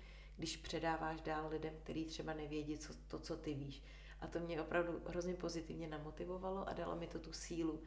když 0.41 0.57
předáváš 0.57 1.21
dál 1.21 1.49
lidem, 1.49 1.75
který 1.83 2.05
třeba 2.05 2.35
nevědí 2.35 2.79
co, 2.79 2.93
to, 3.09 3.19
co 3.19 3.37
ty 3.37 3.55
víš. 3.55 3.83
A 4.21 4.27
to 4.27 4.41
mě 4.41 4.63
opravdu 4.63 5.03
hrozně 5.07 5.35
pozitivně 5.35 5.89
namotivovalo 5.89 6.69
a 6.69 6.73
dalo 6.73 6.97
mi 6.97 7.07
to 7.07 7.19
tu 7.19 7.33
sílu. 7.33 7.83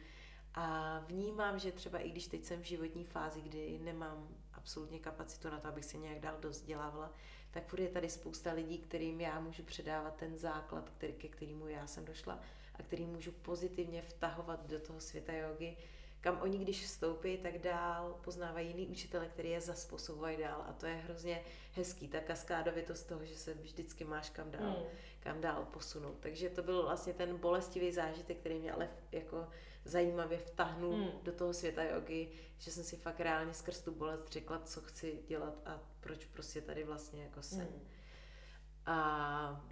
A 0.55 1.00
vnímám, 1.00 1.60
že 1.60 1.72
třeba 1.72 2.00
i 2.00 2.10
když 2.10 2.27
teď 2.27 2.45
jsem 2.45 2.62
v 2.62 2.65
životní 2.65 3.03
fázi, 3.03 3.41
kdy 3.41 3.79
nemám 3.83 4.27
absolutně 4.53 5.00
kapacitu 5.00 5.50
na 5.50 5.60
to, 5.60 5.67
abych 5.67 5.86
se 5.86 5.98
nějak 5.98 6.19
dál 6.19 6.38
dozdělávala, 6.39 7.12
tak 7.51 7.67
furt 7.67 7.79
je 7.79 7.89
tady 7.89 8.10
spousta 8.10 8.53
lidí, 8.53 8.77
kterým 8.77 9.22
já 9.22 9.39
můžu 9.39 9.63
předávat 9.63 10.15
ten 10.15 10.38
základ, 10.38 10.89
který, 10.89 11.13
ke 11.13 11.27
kterému 11.27 11.67
já 11.67 11.88
jsem 11.88 12.05
došla 12.05 12.39
a 12.75 12.83
který 12.83 13.05
můžu 13.05 13.31
pozitivně 13.31 14.01
vtahovat 14.01 14.67
do 14.67 14.79
toho 14.79 15.01
světa 15.01 15.33
jogy, 15.33 15.77
kam 16.24 16.39
oni, 16.42 16.58
když 16.58 16.84
vstoupí, 16.86 17.38
tak 17.38 17.58
dál 17.58 18.20
poznávají 18.24 18.68
jiný 18.68 18.88
učitele, 18.88 19.27
který 19.27 19.50
je 19.50 19.62
zas 19.62 19.86
posouvají 19.86 20.38
dál 20.38 20.63
a 20.68 20.74
to 20.74 20.86
je 20.86 20.94
hrozně 20.96 21.42
hezký, 21.74 22.08
ta 22.08 22.20
kaskádovitost 22.20 23.08
toho, 23.08 23.25
že 23.25 23.36
se 23.36 23.53
vždycky 23.53 24.03
máš 24.03 24.30
kam 24.30 24.51
dál, 24.51 24.62
Hmm. 24.62 24.86
kam 25.20 25.42
dál 25.42 25.65
posunout. 25.65 26.18
Takže 26.20 26.50
to 26.50 26.63
byl 26.63 26.84
vlastně 26.84 27.13
ten 27.13 27.38
bolestivý 27.38 27.92
zážitek, 27.92 28.38
který 28.38 28.60
mě 28.60 28.72
ale 28.72 28.89
jako 29.12 29.48
zajímavě 29.86 30.38
vtahnul 30.38 30.96
Hmm. 30.96 31.12
do 31.24 31.32
toho 31.32 31.53
světa 31.53 31.84
jogy, 31.84 32.27
že 32.58 32.72
jsem 32.72 32.84
si 32.84 32.98
fakt 32.98 33.20
reálně 33.20 33.53
skrz 33.53 33.82
tu 33.82 33.92
bolest 33.92 34.32
řekla, 34.32 34.60
co 34.60 34.82
chci 34.82 35.20
dělat 35.27 35.53
a 35.65 35.80
proč 36.00 36.25
prostě 36.25 36.62
tady 36.62 36.84
vlastně 36.84 37.24
jako 37.24 37.42
jsem. 37.44 37.60
Hmm. 37.68 37.88
A 38.86 39.65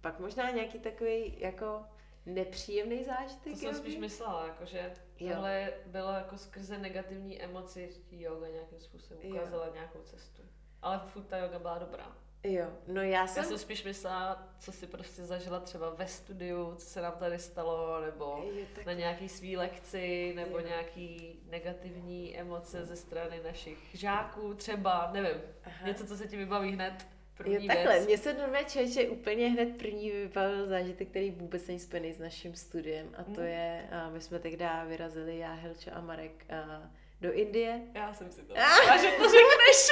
pak 0.00 0.20
možná 0.20 0.50
nějaký 0.50 0.78
takový 0.78 1.40
jako 1.40 1.84
nepříjemný 2.26 3.04
zážitek. 3.04 3.52
To 3.52 3.58
jsem 3.58 3.74
spíš 3.74 3.96
myslela, 3.96 4.46
jako, 4.46 4.64
že 4.64 4.92
Jo. 5.20 5.32
tohle 5.34 5.72
bylo 5.86 6.12
jako 6.12 6.38
skrze 6.38 6.78
negativní 6.78 7.42
emoci 7.42 7.90
yoga 8.10 8.48
nějakým 8.48 8.80
způsobem 8.80 9.22
Jo. 9.22 9.34
ukázala 9.34 9.68
nějakou 9.74 9.98
cestu. 10.02 10.42
Ale 10.82 11.00
furt 11.06 11.22
ta 11.24 11.38
yoga 11.38 11.58
byla 11.58 11.78
dobrá. 11.78 12.16
Jo, 12.44 12.66
no 12.86 13.02
já 13.02 13.08
Já 13.20 13.26
jsem... 13.26 13.44
jsem 13.44 13.58
spíš 13.58 13.84
myslela, 13.84 14.48
co 14.58 14.72
si 14.72 14.86
prostě 14.86 15.24
zažila 15.24 15.60
třeba 15.60 15.90
ve 15.90 16.06
studiu, 16.06 16.74
co 16.74 16.86
se 16.86 17.02
nám 17.02 17.12
tady 17.12 17.38
stalo, 17.38 18.00
nebo 18.00 18.24
Jo, 18.24 18.64
tak... 18.74 18.86
na 18.86 18.92
nějaký 18.92 19.28
svý 19.28 19.56
lekci, 19.56 20.32
nebo 20.36 20.58
Jo. 20.58 20.66
nějaký 20.66 21.40
negativní 21.50 22.38
emoce 22.38 22.84
ze 22.86 22.96
strany 22.96 23.40
našich 23.44 23.78
žáků, 23.94 24.54
třeba, 24.54 25.10
nevím, 25.12 25.42
Aha. 25.64 25.86
něco, 25.86 26.06
co 26.06 26.16
se 26.16 26.28
ti 26.28 26.36
vybaví 26.36 26.70
hned, 26.72 27.06
první 27.36 27.54
Jo, 27.54 27.62
takhle, 27.74 27.92
věc. 27.92 28.06
mně 28.06 28.18
se 28.18 28.34
normálně 28.34 28.66
člověče 28.68 29.08
úplně 29.08 29.48
hned 29.48 29.76
první 29.78 30.10
vybavil 30.10 30.66
zážitek, 30.66 31.08
který 31.08 31.30
vůbec 31.30 31.66
není 31.66 31.80
spojený 31.80 32.12
s 32.12 32.18
naším 32.18 32.54
studiem 32.54 33.14
a 33.18 33.24
to 33.24 33.40
Mm. 33.40 33.46
je, 33.46 33.88
a 33.92 34.08
my 34.10 34.20
jsme 34.20 34.38
tehdy 34.38 34.64
vyrazili, 34.88 35.38
já, 35.38 35.52
Helča 35.52 35.90
a 35.94 36.00
Marek 36.00 36.44
a 36.52 36.82
do 37.20 37.32
Indie. 37.32 37.80
Já 37.94 38.14
jsem 38.14 38.30
si 38.30 38.42
to 38.42 38.54
a 38.58 38.96
že 38.96 39.08
to 39.10 39.22
řekneš. 39.24 39.88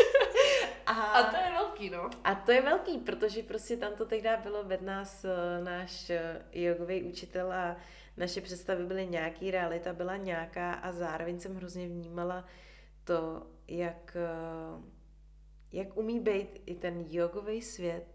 A, 0.86 0.92
A 0.92 1.30
to 1.30 1.36
je 1.36 1.50
velký, 1.52 1.90
no. 1.90 2.10
a 2.24 2.34
to 2.34 2.52
je 2.52 2.62
velký, 2.62 2.98
protože 2.98 3.42
prostě 3.42 3.76
tam 3.76 3.94
to 3.94 4.06
tehdy 4.06 4.28
bylo 4.42 4.64
ved 4.64 4.82
nás 4.82 5.24
eh, 5.24 5.64
náš 5.64 6.10
eh, 6.10 6.42
jogový 6.52 7.02
učitel 7.02 7.52
a 7.52 7.76
naše 8.16 8.40
představy 8.40 8.84
byly 8.84 9.06
nějaký, 9.06 9.50
realita 9.50 9.92
byla 9.92 10.16
nějaká 10.16 10.72
a 10.72 10.92
zároveň 10.92 11.40
jsem 11.40 11.56
hrozně 11.56 11.86
vnímala 11.88 12.44
to, 13.04 13.46
jak, 13.68 14.16
eh, 14.16 14.99
jak 15.72 15.96
umí 15.96 16.20
být 16.20 16.62
i 16.66 16.74
ten 16.74 17.04
jogový 17.08 17.62
svět 17.62 18.06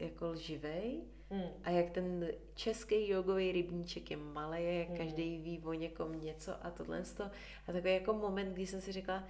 jako 0.00 0.28
lživej 0.28 1.02
Hmm. 1.32 1.48
a 1.64 1.70
jak 1.70 1.90
ten 1.90 2.28
český 2.54 3.08
jogový 3.08 3.52
rybníček 3.52 4.10
je 4.10 4.16
malý, 4.16 4.78
jak 4.78 4.88
Hmm. 4.88 4.96
každý 4.96 5.38
ví 5.38 5.62
o 5.64 5.72
někom 5.72 6.20
něco 6.20 6.66
a 6.66 6.70
tohle 6.70 7.02
to. 7.02 7.24
A 7.66 7.72
takový 7.72 7.94
jako 7.94 8.12
moment, 8.12 8.52
kdy 8.52 8.66
jsem 8.66 8.80
si 8.80 8.92
řekla, 8.92 9.24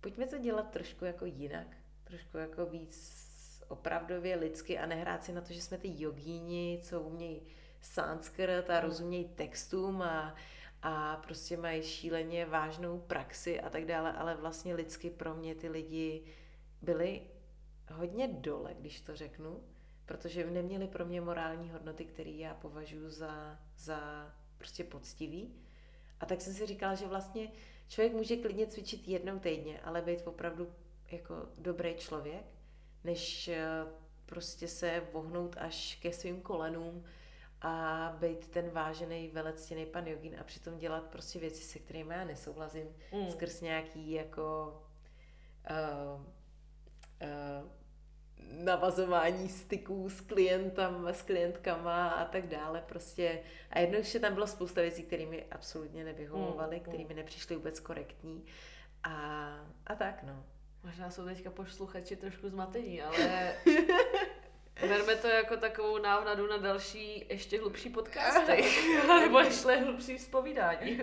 pojďme 0.00 0.26
to 0.26 0.38
dělat 0.38 0.70
trošku 0.70 1.04
jako 1.04 1.24
jinak, 1.24 1.76
trošku 2.04 2.36
jako 2.36 2.66
víc 2.66 3.28
opravdově 3.68 4.36
lidsky 4.36 4.78
a 4.78 4.86
nehrát 4.86 5.24
si 5.24 5.32
na 5.32 5.40
to, 5.40 5.52
že 5.52 5.62
jsme 5.62 5.78
ty 5.78 6.02
jogíni, 6.02 6.80
co 6.82 7.00
umějí 7.00 7.42
sanskrt 7.80 8.70
a 8.70 8.74
Hmm. 8.74 8.82
rozumějí 8.88 9.28
textům 9.28 10.02
a, 10.02 10.34
a 10.82 11.16
prostě 11.16 11.56
mají 11.56 11.82
šíleně 11.82 12.46
vážnou 12.46 12.98
praxi 12.98 13.60
a 13.60 13.70
tak 13.70 13.84
dále, 13.86 14.12
ale 14.12 14.34
vlastně 14.36 14.74
lidsky 14.74 15.10
pro 15.10 15.34
mě 15.34 15.54
ty 15.54 15.68
lidi 15.68 16.22
byli 16.82 17.22
hodně 17.92 18.28
dole, 18.28 18.74
když 18.78 19.00
to 19.00 19.16
řeknu, 19.16 19.60
protože 20.06 20.50
neměli 20.50 20.86
pro 20.86 21.04
mě 21.04 21.20
morální 21.20 21.70
hodnoty, 21.70 22.04
které 22.04 22.30
já 22.30 22.54
považuji 22.54 23.10
za, 23.10 23.58
za 23.76 24.32
prostě 24.58 24.84
poctivý. 24.84 25.54
A 26.20 26.26
tak 26.26 26.40
jsem 26.40 26.54
si 26.54 26.66
říkala, 26.66 26.94
že 26.94 27.06
vlastně 27.06 27.50
člověk 27.88 28.12
může 28.12 28.36
klidně 28.36 28.66
cvičit 28.66 29.08
jednou 29.08 29.38
týdně, 29.38 29.80
ale 29.80 30.02
být 30.02 30.22
opravdu 30.26 30.72
jako 31.10 31.34
dobrý 31.58 31.94
člověk, 31.94 32.44
než 33.04 33.48
eh, 33.48 33.86
prostě 34.26 34.68
se 34.68 35.02
vohnout 35.12 35.56
až 35.58 35.98
ke 36.02 36.12
svým 36.12 36.40
kolenům 36.40 37.04
a 37.60 38.16
být 38.20 38.48
ten 38.48 38.70
vážený 38.70 39.28
velectěný 39.28 39.86
pan 39.86 40.06
jogín 40.06 40.36
a 40.40 40.44
přitom 40.44 40.78
dělat 40.78 41.04
prostě 41.04 41.38
věci, 41.38 41.62
se 41.62 41.78
kterými 41.78 42.14
já 42.14 42.24
nesouhlasím, 42.24 42.88
Hmm. 43.10 43.30
skrz 43.30 43.60
nějaký 43.60 44.10
jako 44.10 44.76
uh, 45.70 46.22
navazování 48.50 49.48
styků 49.48 50.10
s 50.10 50.20
klientem, 50.20 51.08
s 51.08 51.22
klientkama 51.22 52.08
a 52.08 52.24
tak 52.24 52.46
dále 52.46 52.82
prostě. 52.88 53.40
A 53.70 53.78
jednoduše 53.78 54.20
tam 54.20 54.34
bylo 54.34 54.46
spousta 54.46 54.80
věcí, 54.80 55.02
které 55.02 55.26
mi 55.26 55.44
absolutně 55.50 56.04
nevyhovovaly, 56.04 56.76
Mm, 56.76 56.82
které 56.82 56.98
mm. 56.98 57.08
mi 57.08 57.14
nepřišly 57.14 57.56
vůbec 57.56 57.80
korektní. 57.80 58.44
A, 59.04 59.12
a 59.86 59.94
tak 59.94 60.22
no. 60.22 60.44
Možná 60.84 61.10
jsou 61.10 61.24
teďka 61.24 61.50
posluchači 61.50 62.16
trošku 62.16 62.48
zmatení, 62.48 63.02
ale 63.02 63.52
Berme 64.80 65.16
to 65.16 65.26
jako 65.26 65.56
takovou 65.56 65.98
návnadu 65.98 66.46
na 66.46 66.56
další, 66.56 67.26
ještě 67.28 67.60
hlubší 67.60 67.90
podcasty. 67.90 68.64
Nebo 69.20 69.38
ještě 69.38 69.76
hlubší 69.76 70.18
vzpovídání. 70.18 71.00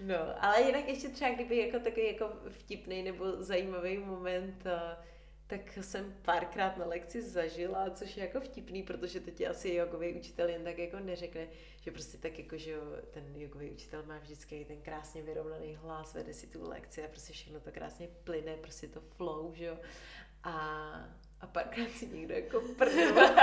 No, 0.00 0.44
ale 0.44 0.62
jinak 0.62 0.88
ještě 0.88 1.08
třeba, 1.08 1.30
kdyby 1.30 1.58
jako 1.58 1.78
takový 1.84 2.06
jako 2.06 2.32
vtipný 2.50 3.02
nebo 3.02 3.42
zajímavý 3.42 3.98
moment, 3.98 4.66
uh, 4.66 5.04
tak 5.46 5.78
jsem 5.80 6.14
párkrát 6.22 6.76
na 6.76 6.86
lekci 6.86 7.22
zažila, 7.22 7.90
což 7.90 8.16
je 8.16 8.24
jako 8.24 8.40
vtipný, 8.40 8.82
protože 8.82 9.20
to 9.20 9.30
ti 9.30 9.46
asi 9.46 9.74
jogový 9.74 10.14
učitel 10.14 10.48
jen 10.48 10.64
tak 10.64 10.78
jako 10.78 10.98
neřekne, 10.98 11.46
že 11.80 11.90
prostě 11.90 12.18
tak 12.18 12.38
jako, 12.38 12.56
že 12.56 12.70
jo, 12.70 12.82
ten 13.10 13.24
jogový 13.36 13.70
učitel 13.70 14.02
má 14.06 14.18
vždycky 14.18 14.64
ten 14.64 14.82
krásně 14.82 15.22
vyrovnaný 15.22 15.74
hlas, 15.74 16.14
vede 16.14 16.34
si 16.34 16.46
tu 16.46 16.68
lekci 16.68 17.04
a 17.04 17.08
prostě 17.08 17.32
všechno 17.32 17.60
to 17.60 17.72
krásně 17.72 18.08
plyne, 18.24 18.56
prostě 18.56 18.88
to 18.88 19.00
flow, 19.00 19.54
že 19.54 19.64
jo. 19.64 19.78
A, 20.42 20.52
a 21.40 21.46
párkrát 21.46 21.90
si 21.90 22.06
někdo 22.06 22.34
jako 22.34 22.60
prdel. 22.78 23.18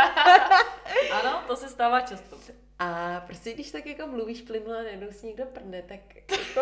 ano, 1.11 1.43
to 1.47 1.55
se 1.55 1.69
stává 1.69 2.01
často. 2.01 2.37
A 2.79 3.19
prostě 3.27 3.53
když 3.53 3.71
tak 3.71 3.85
jako 3.85 4.07
mluvíš 4.07 4.41
plynule 4.41 4.79
a 4.79 4.83
najednou 4.83 5.11
si 5.11 5.27
někdo 5.27 5.45
prdne, 5.45 5.81
tak 5.81 6.15
jako 6.15 6.61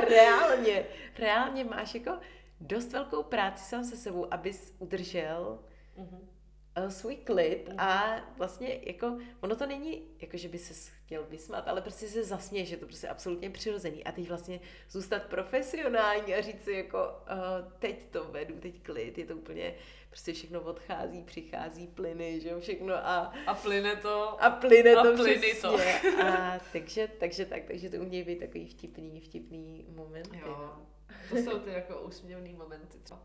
reálně, 0.08 0.86
reálně 1.18 1.64
máš 1.64 1.94
jako 1.94 2.18
dost 2.60 2.92
velkou 2.92 3.22
práci 3.22 3.64
sám 3.64 3.84
se 3.84 3.96
sebou, 3.96 4.34
abys 4.34 4.74
udržel 4.78 5.58
mm-hmm. 5.98 6.88
svůj 6.88 7.16
klid 7.16 7.68
mm-hmm. 7.68 7.74
a 7.78 8.20
vlastně 8.36 8.80
jako, 8.82 9.18
ono 9.40 9.56
to 9.56 9.66
není 9.66 10.02
jako, 10.20 10.36
že 10.36 10.48
by 10.48 10.58
se 10.58 10.90
chtěl 11.04 11.26
vysmat, 11.30 11.68
ale 11.68 11.80
prostě 11.80 12.08
se 12.08 12.24
zasměje, 12.24 12.66
že 12.66 12.76
to 12.76 12.86
prostě 12.86 13.08
absolutně 13.08 13.50
přirozený 13.50 14.04
a 14.04 14.12
teď 14.12 14.28
vlastně 14.28 14.60
zůstat 14.90 15.22
profesionální 15.22 16.34
a 16.34 16.40
říct 16.40 16.64
si 16.64 16.72
jako 16.72 16.98
uh, 16.98 17.72
teď 17.78 18.10
to 18.10 18.24
vedu, 18.24 18.60
teď 18.60 18.82
klid, 18.82 19.18
je 19.18 19.26
to 19.26 19.36
úplně 19.36 19.74
prostě 20.16 20.32
všechno 20.32 20.60
odchází, 20.60 21.22
přichází, 21.22 21.86
plyny, 21.86 22.40
že 22.40 22.48
jo, 22.48 22.60
všechno 22.60 22.94
a... 22.94 23.34
A 23.46 23.54
plyne 23.54 23.96
to. 23.96 24.44
A 24.44 24.50
plyne 24.50 24.94
a 24.94 25.02
to 25.02 25.16
plyny 25.16 25.54
to. 25.54 25.78
A 26.24 26.58
takže, 26.72 27.08
takže 27.20 27.44
tak, 27.44 27.64
takže 27.64 27.90
to 27.90 27.96
umějí 27.96 28.24
být 28.24 28.38
takový 28.38 28.66
vtipný, 28.66 29.20
vtipný 29.20 29.86
moment. 29.88 30.34
Jo. 30.34 30.46
No. 30.46 30.86
To 31.28 31.36
jsou 31.36 31.58
ty 31.58 31.70
jako 31.70 32.00
úsměvný 32.00 32.52
momenty, 32.52 32.98
co? 33.04 33.18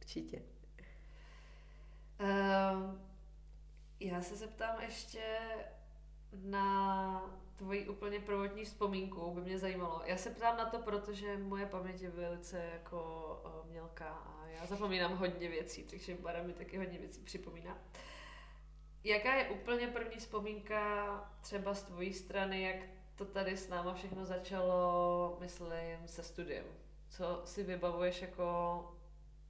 Určitě. 0.00 0.42
Um, 2.20 3.00
já 4.00 4.22
se 4.22 4.36
zeptám 4.36 4.80
ještě 4.80 5.38
na 6.32 7.40
tvoji 7.56 7.88
úplně 7.88 8.20
prvotní 8.20 8.64
vzpomínku, 8.64 9.34
by 9.34 9.40
mě 9.40 9.58
zajímalo. 9.58 10.02
Já 10.04 10.16
se 10.16 10.30
ptám 10.30 10.56
na 10.56 10.64
to, 10.64 10.78
protože 10.78 11.38
moje 11.38 11.66
paměť 11.66 12.00
je 12.00 12.10
velice 12.10 12.64
jako 12.72 13.02
uh, 13.44 13.70
mělká 13.70 14.08
a 14.08 14.46
já 14.46 14.66
zapomínám 14.66 15.16
hodně 15.16 15.48
věcí, 15.48 15.82
takže 15.82 16.14
Bara 16.14 16.42
mi 16.42 16.52
taky 16.52 16.78
hodně 16.78 16.98
věcí 16.98 17.20
připomíná. 17.20 17.78
Jaká 19.04 19.34
je 19.34 19.50
úplně 19.50 19.88
první 19.88 20.16
vzpomínka 20.16 21.32
třeba 21.40 21.74
z 21.74 21.82
tvojí 21.82 22.12
strany, 22.12 22.62
jak 22.62 22.76
to 23.14 23.24
tady 23.24 23.56
s 23.56 23.68
náma 23.68 23.94
všechno 23.94 24.24
začalo, 24.24 25.36
myslím, 25.40 26.06
se 26.06 26.22
studiem? 26.22 26.64
Co 27.16 27.42
si 27.44 27.62
vybavuješ 27.62 28.22
jako, 28.22 28.78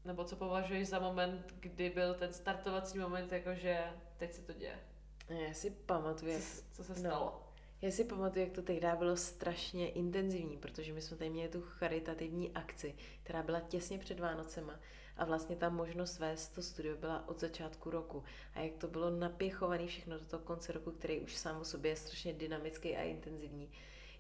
nebo 0.05 0.25
co 0.25 0.37
považuješ 0.37 0.89
za 0.89 0.99
moment, 0.99 1.55
kdy 1.61 1.91
byl 1.91 2.15
ten 2.15 2.33
startovací 2.33 2.99
moment, 2.99 3.33
jakože 3.33 3.85
teď 4.17 4.33
se 4.33 4.43
to 4.43 4.53
děje? 4.53 4.81
Já 5.29 5.55
si 5.55 5.71
pamatuju, 5.71 6.33
jak... 6.33 6.43
Co, 6.43 6.63
co 6.73 6.85
se 6.85 6.95
stalo? 6.95 7.25
No, 7.25 7.41
já 7.83 7.91
si 7.91 8.05
pamatuju, 8.05 8.45
jak 8.45 8.55
to 8.55 8.63
tehdy 8.63 8.89
bylo 8.99 9.17
strašně 9.17 9.91
intenzivní, 9.91 10.57
protože 10.57 10.93
my 10.93 11.01
jsme 11.01 11.17
tady 11.17 11.31
měli 11.31 11.49
tu 11.49 11.61
charitativní 11.61 12.53
akci, 12.53 12.95
která 13.23 13.43
byla 13.43 13.61
těsně 13.61 13.99
před 13.99 14.21
Vánocema 14.21 14.81
a 15.17 15.25
vlastně 15.25 15.57
ta 15.57 15.69
možnost 15.69 16.19
vést 16.19 16.49
to 16.49 16.63
studio 16.63 16.97
byla 16.97 17.29
od 17.29 17.41
začátku 17.41 17.91
roku. 17.91 18.25
A 18.55 18.61
jak 18.61 18.75
to 18.75 18.89
bylo 18.89 19.11
napěchované 19.11 19.87
všechno 19.87 20.19
do 20.19 20.25
toho 20.25 20.43
konce 20.43 20.73
roku, 20.73 20.91
který 20.91 21.21
už 21.21 21.37
sám 21.37 21.61
o 21.61 21.65
sobě 21.65 21.91
je 21.91 21.97
strašně 21.97 22.33
dynamický 22.33 22.97
a 22.97 23.03
intenzivní, 23.03 23.71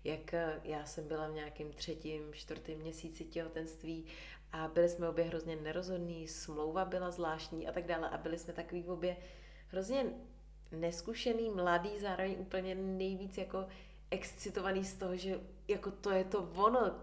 jak 0.04 0.34
eh, 0.34 0.60
já 0.64 0.86
jsem 0.86 1.08
byla 1.08 1.28
v 1.28 1.34
nějakém 1.34 1.72
třetím, 1.72 2.22
čtvrtém 2.32 2.78
měsíci 2.78 3.24
těhotenství 3.24 4.04
a 4.52 4.68
byli 4.68 4.88
jsme 4.88 5.08
obě 5.08 5.24
hrozně 5.24 5.56
nerozhodní, 5.56 6.28
smlouva 6.28 6.84
byla 6.84 7.10
zvláštní 7.10 7.68
a 7.68 7.72
tak 7.72 7.86
dále 7.86 8.08
a 8.08 8.18
byli 8.18 8.38
jsme 8.38 8.52
takový 8.52 8.84
obě 8.84 9.16
hrozně 9.68 10.06
neskušený, 10.72 11.50
mladý, 11.50 11.90
zároveň 12.00 12.36
úplně 12.38 12.74
nejvíc 12.74 13.38
jako 13.38 13.66
excitovaný 14.10 14.84
z 14.84 14.94
toho, 14.94 15.16
že 15.16 15.40
jako 15.68 15.90
to 15.90 16.10
je 16.10 16.24
to 16.24 16.50
ono, 16.54 16.94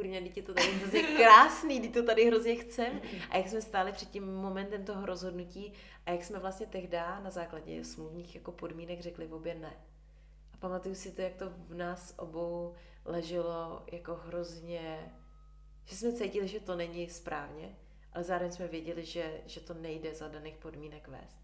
teď 0.00 0.36
je 0.36 0.42
to 0.42 0.54
tady 0.54 0.72
hrozně 0.72 1.02
krásný, 1.16 1.80
teď 1.80 1.94
to 1.94 2.02
tady 2.02 2.26
hrozně 2.26 2.56
chcem. 2.56 3.00
A 3.30 3.36
jak 3.36 3.48
jsme 3.48 3.62
stáli 3.62 3.92
před 3.92 4.10
tím 4.10 4.34
momentem 4.34 4.84
toho 4.84 5.06
rozhodnutí 5.06 5.72
a 6.06 6.10
jak 6.10 6.24
jsme 6.24 6.38
vlastně 6.38 6.66
tehdy 6.66 6.96
na 6.96 7.30
základě 7.30 7.84
smluvních 7.84 8.34
jako 8.34 8.52
podmínek 8.52 9.00
řekli 9.00 9.26
obě 9.26 9.54
ne 9.54 9.72
pamatuju 10.64 10.94
si 10.94 11.12
to, 11.12 11.22
jak 11.22 11.34
to 11.34 11.50
v 11.50 11.74
nás 11.74 12.14
obou 12.18 12.74
leželo 13.04 13.82
jako 13.92 14.14
hrozně, 14.14 15.12
že 15.84 15.96
jsme 15.96 16.12
cítili, 16.12 16.48
že 16.48 16.60
to 16.60 16.76
není 16.76 17.10
správně, 17.10 17.76
ale 18.12 18.24
zároveň 18.24 18.52
jsme 18.52 18.68
věděli, 18.68 19.04
že, 19.04 19.40
že 19.46 19.60
to 19.60 19.74
nejde 19.74 20.14
za 20.14 20.28
daných 20.28 20.56
podmínek 20.56 21.08
vést. 21.08 21.36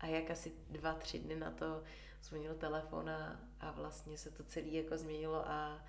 A 0.00 0.06
jak 0.06 0.30
asi 0.30 0.52
dva, 0.70 0.94
tři 0.94 1.18
dny 1.18 1.36
na 1.36 1.50
to 1.50 1.82
zvonil 2.22 2.54
telefon 2.54 3.10
a, 3.10 3.40
a 3.60 3.70
vlastně 3.72 4.18
se 4.18 4.30
to 4.30 4.44
celé 4.44 4.66
jako 4.66 4.98
změnilo 4.98 5.48
a, 5.48 5.84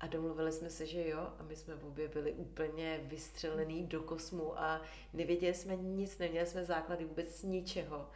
a 0.00 0.06
domluvili 0.06 0.52
jsme 0.52 0.70
se, 0.70 0.86
že 0.86 1.08
jo, 1.08 1.32
a 1.38 1.42
my 1.42 1.56
jsme 1.56 1.74
v 1.74 1.84
obě 1.84 2.08
byli 2.08 2.32
úplně 2.32 3.00
vystřelený 3.02 3.86
do 3.86 4.02
kosmu 4.02 4.58
a 4.58 4.82
nevěděli 5.12 5.54
jsme 5.54 5.76
nic, 5.76 6.18
neměli 6.18 6.46
jsme 6.46 6.64
základy 6.64 7.04
vůbec 7.04 7.42
ničeho 7.42 8.10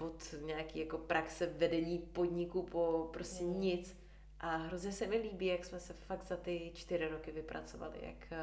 od 0.00 0.34
nějaký 0.44 0.78
jako 0.78 0.98
praxe 0.98 1.46
vedení 1.46 1.98
podniku 1.98 2.62
po 2.62 3.10
prostě 3.12 3.44
mm. 3.44 3.60
nic. 3.60 3.96
A 4.40 4.56
hrozně 4.56 4.92
se 4.92 5.06
mi 5.06 5.16
líbí, 5.16 5.46
jak 5.46 5.64
jsme 5.64 5.80
se 5.80 5.92
fakt 5.92 6.24
za 6.24 6.36
ty 6.36 6.70
čtyři 6.74 7.08
roky 7.08 7.30
vypracovali, 7.30 7.98
jak, 8.02 8.40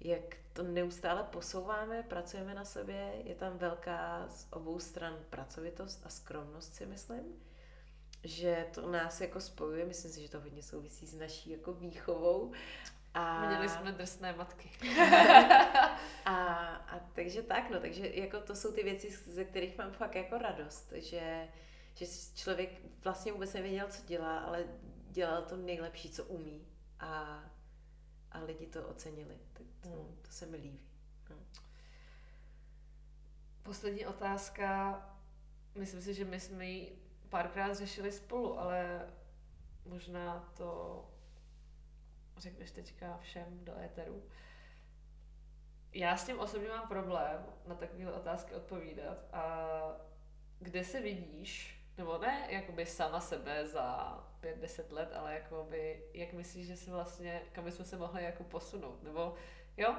jak 0.00 0.36
to 0.52 0.62
neustále 0.62 1.22
posouváme, 1.22 2.02
pracujeme 2.02 2.54
na 2.54 2.64
sobě, 2.64 3.12
je 3.24 3.34
tam 3.34 3.58
velká 3.58 4.28
z 4.28 4.46
obou 4.50 4.78
stran 4.78 5.18
pracovitost 5.30 6.06
a 6.06 6.08
skromnost 6.08 6.74
si 6.74 6.86
myslím, 6.86 7.24
že 8.24 8.66
to 8.74 8.90
nás 8.90 9.20
jako 9.20 9.40
spojuje, 9.40 9.84
myslím 9.84 10.12
si, 10.12 10.22
že 10.22 10.30
to 10.30 10.40
hodně 10.40 10.62
souvisí 10.62 11.06
s 11.06 11.14
naší 11.14 11.50
jako 11.50 11.72
výchovou 11.72 12.52
a... 13.14 13.46
Měli 13.48 13.68
jsme 13.68 13.92
drsné 13.92 14.32
matky. 14.32 14.70
a, 16.24 16.75
a 16.86 16.98
takže 17.12 17.42
tak, 17.42 17.70
no, 17.70 17.80
takže 17.80 18.08
jako 18.14 18.40
to 18.40 18.56
jsou 18.56 18.72
ty 18.72 18.82
věci, 18.82 19.10
ze 19.10 19.44
kterých 19.44 19.78
mám 19.78 19.92
fakt 19.92 20.14
jako 20.14 20.38
radost, 20.38 20.92
že, 20.92 21.48
že 21.94 22.06
člověk 22.34 22.70
vlastně 23.04 23.32
vůbec 23.32 23.52
nevěděl, 23.52 23.88
co 23.88 24.06
dělá, 24.06 24.38
ale 24.38 24.64
dělal 25.10 25.42
to 25.42 25.56
nejlepší, 25.56 26.10
co 26.10 26.24
umí 26.24 26.66
a, 27.00 27.44
a 28.32 28.40
lidi 28.40 28.66
to 28.66 28.88
ocenili. 28.88 29.38
Tak 29.52 29.66
to, 29.80 29.88
hmm. 29.88 30.18
to 30.22 30.30
se 30.30 30.46
mi 30.46 30.56
líbí. 30.56 30.80
Hmm. 31.28 31.44
Poslední 33.62 34.06
otázka. 34.06 35.00
Myslím 35.74 36.02
si, 36.02 36.14
že 36.14 36.24
my 36.24 36.40
jsme 36.40 36.66
ji 36.66 37.02
párkrát 37.28 37.74
řešili 37.74 38.12
spolu, 38.12 38.58
ale 38.58 39.08
možná 39.84 40.52
to 40.56 41.04
řekneš 42.36 42.70
teďka 42.70 43.18
všem 43.18 43.64
do 43.64 43.78
éteru. 43.78 44.22
Já 45.96 46.16
s 46.16 46.26
tím 46.26 46.40
osobně 46.40 46.68
mám 46.68 46.88
problém 46.88 47.46
na 47.66 47.74
takové 47.74 48.12
otázky 48.12 48.54
odpovídat 48.54 49.18
a 49.32 49.78
kde 50.58 50.84
se 50.84 51.00
vidíš, 51.00 51.80
nebo 51.98 52.18
ne 52.18 52.46
jakoby 52.48 52.86
sama 52.86 53.20
sebe 53.20 53.66
za 53.66 54.18
pět, 54.40 54.58
deset 54.58 54.92
let, 54.92 55.12
ale 55.14 55.34
jakoby, 55.34 56.04
jak 56.14 56.32
myslíš, 56.32 56.66
že 56.66 56.76
si 56.76 56.90
vlastně, 56.90 57.42
kam 57.52 57.70
jsme 57.70 57.84
se 57.84 57.96
mohli 57.96 58.24
jako 58.24 58.44
posunout, 58.44 59.02
nebo 59.02 59.34
jo, 59.76 59.96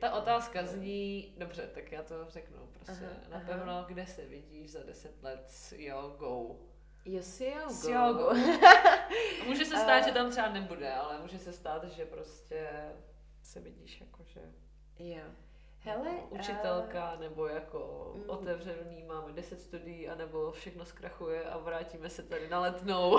ta 0.00 0.12
otázka 0.12 0.66
zní, 0.66 1.34
dobře, 1.38 1.70
tak 1.74 1.92
já 1.92 2.02
to 2.02 2.30
řeknu, 2.30 2.66
prostě 2.66 3.06
aha, 3.06 3.40
napevno, 3.40 3.72
aha. 3.72 3.84
kde 3.88 4.06
se 4.06 4.26
vidíš 4.26 4.70
za 4.70 4.82
deset 4.82 5.22
let 5.22 5.44
s 5.46 5.72
jogou? 5.72 6.68
Jo, 7.04 7.22
s 7.22 7.40
jogou. 7.40 7.70
S 7.70 7.88
jogou. 7.88 8.34
může 9.46 9.64
se 9.64 9.76
stát, 9.76 10.04
že 10.04 10.12
tam 10.12 10.30
třeba 10.30 10.48
nebude, 10.48 10.94
ale 10.94 11.20
může 11.20 11.38
se 11.38 11.52
stát, 11.52 11.84
že 11.84 12.06
prostě 12.06 12.92
se 13.42 13.60
vidíš 13.60 14.00
jako, 14.00 14.24
že... 14.24 14.40
Jo. 14.98 15.22
Hele, 15.78 16.10
učitelka, 16.30 17.12
uh, 17.14 17.20
nebo 17.20 17.46
jako 17.46 18.12
mm. 18.16 18.30
otevřený, 18.30 19.02
máme 19.02 19.32
10 19.32 19.60
studií, 19.60 20.08
anebo 20.08 20.52
všechno 20.52 20.84
zkrachuje 20.84 21.44
a 21.44 21.58
vrátíme 21.58 22.10
se 22.10 22.22
tady 22.22 22.48
na 22.48 22.60
letnou. 22.60 23.18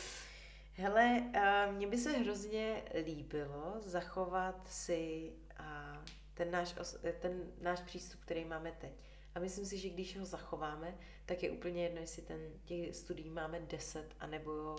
Hele, 0.74 1.22
uh, 1.34 1.74
mně 1.74 1.86
by 1.86 1.98
se 1.98 2.12
hrozně 2.12 2.82
líbilo 3.04 3.74
zachovat 3.80 4.68
si 4.68 5.32
uh, 5.60 6.04
ten, 6.34 6.50
náš, 6.50 6.74
ten 7.20 7.52
náš 7.60 7.80
přístup, 7.80 8.20
který 8.20 8.44
máme 8.44 8.72
teď. 8.72 8.92
A 9.34 9.38
myslím 9.38 9.66
si, 9.66 9.78
že 9.78 9.88
když 9.88 10.18
ho 10.18 10.24
zachováme, 10.24 10.98
tak 11.26 11.42
je 11.42 11.50
úplně 11.50 11.82
jedno, 11.82 12.00
jestli 12.00 12.22
ten, 12.22 12.40
těch 12.64 12.96
studií 12.96 13.30
máme 13.30 13.60
deset, 13.60 14.06
anebo 14.20 14.76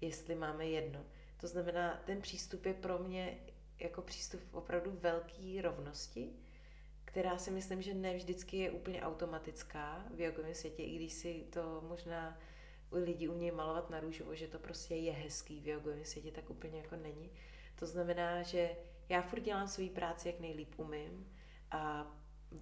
jestli 0.00 0.34
máme 0.34 0.66
jedno. 0.66 1.04
To 1.40 1.46
znamená, 1.46 2.02
ten 2.04 2.20
přístup 2.20 2.66
je 2.66 2.74
pro 2.74 2.98
mě 2.98 3.38
jako 3.78 4.02
přístup 4.02 4.40
opravdu 4.52 4.98
velké 5.00 5.62
rovnosti, 5.62 6.32
která 7.04 7.38
si 7.38 7.50
myslím, 7.50 7.82
že 7.82 7.94
ne 7.94 8.14
vždycky 8.14 8.56
je 8.56 8.70
úplně 8.70 9.02
automatická 9.02 10.04
v 10.14 10.20
jogovém 10.20 10.54
světě, 10.54 10.82
i 10.82 10.96
když 10.96 11.12
si 11.12 11.46
to 11.50 11.84
možná 11.88 12.38
lidi 12.92 13.28
umějí 13.28 13.50
malovat 13.50 13.90
na 13.90 14.00
růžovo, 14.00 14.34
že 14.34 14.48
to 14.48 14.58
prostě 14.58 14.94
je 14.94 15.12
hezký 15.12 15.60
v 15.60 15.68
jogovém 15.68 16.04
světě, 16.04 16.30
tak 16.30 16.50
úplně 16.50 16.78
jako 16.78 16.96
není. 16.96 17.30
To 17.78 17.86
znamená, 17.86 18.42
že 18.42 18.76
já 19.08 19.22
furt 19.22 19.40
dělám 19.40 19.68
svou 19.68 19.88
práci, 19.88 20.28
jak 20.28 20.40
nejlíp 20.40 20.78
umím 20.78 21.32
a 21.70 22.12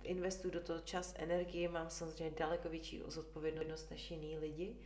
investuju 0.03 0.55
do 0.55 0.61
toho 0.61 0.81
čas, 0.81 1.15
energii, 1.17 1.69
mám 1.69 1.91
samozřejmě 1.91 2.37
daleko 2.39 2.69
větší 2.69 3.03
zodpovědnost 3.07 3.91
než 3.91 4.11
jiný 4.11 4.39
lidi, 4.39 4.77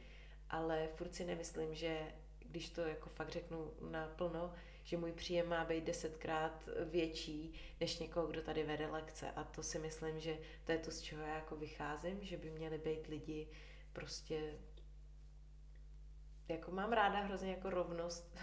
ale 0.50 0.88
furt 0.94 1.14
si 1.14 1.24
nemyslím, 1.24 1.74
že 1.74 2.12
když 2.38 2.70
to 2.70 2.80
jako 2.80 3.08
fakt 3.08 3.28
řeknu 3.28 3.72
naplno, 3.90 4.52
že 4.86 4.96
můj 4.96 5.12
příjem 5.12 5.48
má 5.48 5.64
být 5.64 5.84
desetkrát 5.84 6.68
větší 6.84 7.54
než 7.80 7.98
někoho, 7.98 8.26
kdo 8.26 8.42
tady 8.42 8.62
vede 8.62 8.86
lekce. 8.86 9.30
A 9.30 9.44
to 9.44 9.62
si 9.62 9.78
myslím, 9.78 10.20
že 10.20 10.38
to 10.64 10.72
je 10.72 10.78
to, 10.78 10.90
z 10.90 11.00
čeho 11.00 11.22
já 11.22 11.34
jako 11.34 11.56
vycházím, 11.56 12.18
že 12.22 12.36
by 12.36 12.50
měli 12.50 12.78
být 12.78 13.06
lidi 13.06 13.48
prostě 13.92 14.58
jako 16.48 16.70
mám 16.70 16.92
ráda 16.92 17.20
hrozně 17.20 17.50
jako 17.50 17.70
rovnost 17.70 18.36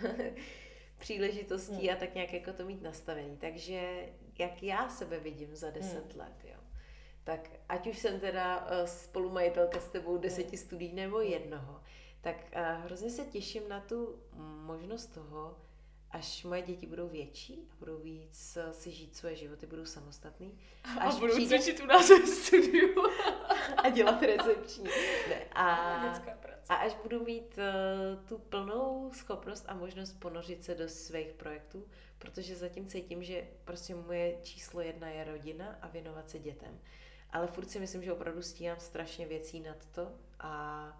příležitostí 0.99 1.87
hmm. 1.87 1.95
a 1.95 1.95
tak 1.95 2.15
nějak 2.15 2.33
jako 2.33 2.53
to 2.53 2.65
mít 2.65 2.81
nastavený. 2.81 3.37
Takže 3.37 4.09
jak 4.39 4.63
já 4.63 4.89
sebe 4.89 5.19
vidím 5.19 5.55
za 5.55 5.69
deset 5.69 6.11
hmm. 6.11 6.21
let, 6.21 6.43
jo. 6.43 6.59
Tak 7.23 7.49
ať 7.69 7.87
už 7.87 7.97
jsem 7.97 8.19
teda 8.19 8.65
uh, 8.65 8.85
spolumajitelka 8.85 9.79
s 9.79 9.89
tebou 9.89 10.17
deseti 10.17 10.57
hmm. 10.57 10.65
studií 10.65 10.93
nebo 10.93 11.17
hmm. 11.17 11.27
jednoho, 11.27 11.81
tak 12.21 12.35
uh, 12.55 12.85
hrozně 12.85 13.09
se 13.09 13.25
těším 13.25 13.69
na 13.69 13.79
tu 13.79 14.19
možnost 14.65 15.05
toho, 15.05 15.62
až 16.13 16.43
moje 16.43 16.61
děti 16.61 16.87
budou 16.87 17.07
větší 17.07 17.67
a 17.71 17.75
budou 17.79 17.97
víc 17.97 18.57
eh, 18.57 18.73
si 18.73 18.91
žít 18.91 19.15
svoje 19.15 19.35
životy, 19.35 19.65
budou 19.65 19.85
samostatný. 19.85 20.59
Až 20.99 21.15
a 21.15 21.19
budou 21.19 21.33
přijde... 21.33 21.59
cvičit 21.59 21.83
u 21.83 21.85
nás 21.85 22.09
v 22.09 22.27
studiu. 22.27 22.95
a 23.77 23.89
dělat 23.89 24.21
recepční. 24.21 24.83
Ne, 25.29 25.45
a, 25.55 25.75
a 26.69 26.75
až 26.75 26.95
budu 27.03 27.23
mít 27.23 27.57
uh, 27.57 28.25
tu 28.25 28.37
plnou 28.37 29.11
schopnost 29.13 29.65
a 29.67 29.73
možnost 29.73 30.19
ponořit 30.19 30.63
se 30.63 30.75
do 30.75 30.89
svých 30.89 31.33
projektů, 31.33 31.87
protože 32.19 32.55
zatím 32.55 32.87
cítím, 32.87 33.23
že 33.23 33.47
prostě 33.65 33.95
moje 33.95 34.37
číslo 34.41 34.81
jedna 34.81 35.07
je 35.07 35.23
rodina 35.23 35.77
a 35.81 35.87
věnovat 35.87 36.29
se 36.29 36.39
dětem. 36.39 36.79
Ale 37.31 37.47
furt 37.47 37.69
si 37.69 37.79
myslím, 37.79 38.03
že 38.03 38.13
opravdu 38.13 38.41
stíhám 38.41 38.79
strašně 38.79 39.27
věcí 39.27 39.59
nad 39.59 39.85
to 39.85 40.11
a 40.39 40.97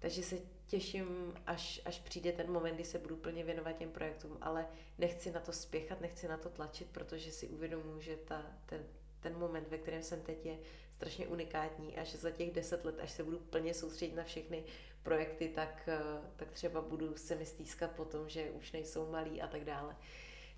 takže 0.00 0.22
se 0.22 0.38
těším, 0.66 1.34
až, 1.46 1.80
až 1.84 1.98
přijde 1.98 2.32
ten 2.32 2.52
moment, 2.52 2.74
kdy 2.74 2.84
se 2.84 2.98
budu 2.98 3.16
plně 3.16 3.44
věnovat 3.44 3.72
těm 3.72 3.90
projektům, 3.90 4.38
ale 4.40 4.66
nechci 4.98 5.30
na 5.30 5.40
to 5.40 5.52
spěchat, 5.52 6.00
nechci 6.00 6.28
na 6.28 6.36
to 6.36 6.48
tlačit, 6.48 6.88
protože 6.92 7.32
si 7.32 7.48
uvědomuji, 7.48 8.00
že 8.00 8.16
ta, 8.16 8.46
ten, 8.66 8.86
ten 9.20 9.38
moment, 9.38 9.68
ve 9.68 9.78
kterém 9.78 10.02
jsem 10.02 10.22
teď, 10.22 10.46
je 10.46 10.58
strašně 10.96 11.28
unikátní 11.28 11.96
a 11.96 12.04
že 12.04 12.18
za 12.18 12.30
těch 12.30 12.50
deset 12.50 12.84
let, 12.84 13.00
až 13.00 13.10
se 13.10 13.24
budu 13.24 13.38
plně 13.38 13.74
soustředit 13.74 14.14
na 14.14 14.24
všechny 14.24 14.64
projekty, 15.02 15.48
tak, 15.48 15.88
eh, 15.88 16.30
tak 16.36 16.50
třeba 16.50 16.80
budu 16.80 17.16
se 17.16 17.34
mi 17.34 17.46
stýskat 17.46 17.90
po 17.90 18.04
tom, 18.04 18.28
že 18.28 18.50
už 18.50 18.72
nejsou 18.72 19.10
malí 19.10 19.42
a 19.42 19.46
tak 19.48 19.64
dále. 19.64 19.96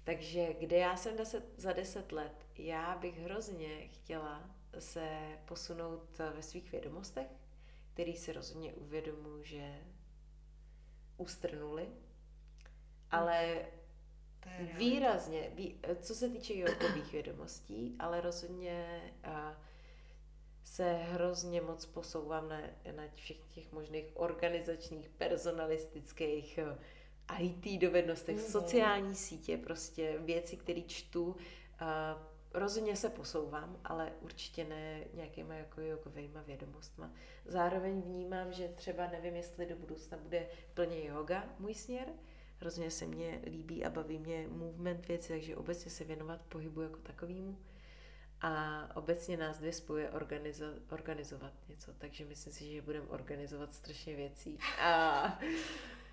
Takže 0.04 0.54
kde 0.54 0.76
já 0.76 0.96
jsem 0.96 1.16
deset, 1.16 1.44
za 1.56 1.72
deset 1.72 2.12
let, 2.12 2.46
já 2.58 2.98
bych 2.98 3.18
hrozně 3.18 3.88
chtěla 3.88 4.50
se 4.78 5.38
posunout 5.44 6.18
ve 6.18 6.42
svých 6.42 6.72
vědomostech, 6.72 7.26
který 7.92 8.16
si 8.16 8.32
rozhodně 8.32 8.72
uvědomuji, 8.72 9.44
že 9.44 9.78
ustrnuli, 11.16 11.88
ale 13.10 13.66
výrazně, 14.76 15.50
vý, 15.54 15.80
co 16.00 16.14
se 16.14 16.28
týče 16.28 16.54
jogových 16.54 17.12
vědomostí, 17.12 17.96
ale 17.98 18.20
rozhodně 18.20 19.02
a, 19.24 19.60
se 20.64 20.92
hrozně 20.92 21.60
moc 21.60 21.86
posouvám 21.86 22.48
na, 22.48 22.60
na 22.96 23.02
všech 23.14 23.36
těch 23.54 23.72
možných 23.72 24.06
organizačních, 24.14 25.08
personalistických, 25.08 26.58
IT 27.38 27.80
dovednostech, 27.80 28.36
mm-hmm. 28.36 28.50
sociální 28.50 29.14
sítě, 29.14 29.56
prostě 29.56 30.18
věci, 30.18 30.56
které 30.56 30.80
čtu, 30.80 31.36
a, 31.78 32.31
rozhodně 32.54 32.96
se 32.96 33.10
posouvám, 33.10 33.80
ale 33.84 34.12
určitě 34.20 34.64
ne 34.64 35.04
nějakýma 35.14 35.54
jako 35.54 35.80
jogovejma 35.80 36.42
vědomostma. 36.42 37.12
Zároveň 37.44 38.02
vnímám, 38.02 38.52
že 38.52 38.68
třeba 38.68 39.06
nevím, 39.06 39.36
jestli 39.36 39.66
do 39.66 39.76
budoucna 39.76 40.18
bude 40.18 40.46
plně 40.74 41.04
yoga 41.04 41.44
můj 41.58 41.74
směr. 41.74 42.08
Hrozně 42.60 42.90
se 42.90 43.06
mně 43.06 43.40
líbí 43.44 43.84
a 43.84 43.90
baví 43.90 44.18
mě 44.18 44.48
movement 44.48 45.08
věci, 45.08 45.28
takže 45.28 45.56
obecně 45.56 45.90
se 45.90 46.04
věnovat 46.04 46.42
pohybu 46.42 46.80
jako 46.80 46.98
takovýmu. 46.98 47.58
A 48.40 48.82
obecně 48.96 49.36
nás 49.36 49.58
dvě 49.58 49.72
spojuje 49.72 50.10
organizo- 50.10 50.78
organizovat 50.90 51.52
něco, 51.68 51.92
takže 51.98 52.24
myslím 52.24 52.52
si, 52.52 52.72
že 52.72 52.82
budeme 52.82 53.06
organizovat 53.06 53.74
strašně 53.74 54.16
věcí. 54.16 54.58
A, 54.80 55.20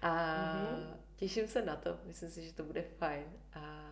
a 0.02 0.12
mm-hmm. 0.12 0.98
těším 1.16 1.48
se 1.48 1.62
na 1.66 1.76
to, 1.76 1.98
myslím 2.06 2.30
si, 2.30 2.46
že 2.46 2.54
to 2.54 2.64
bude 2.64 2.82
fajn. 2.82 3.26
A 3.54 3.89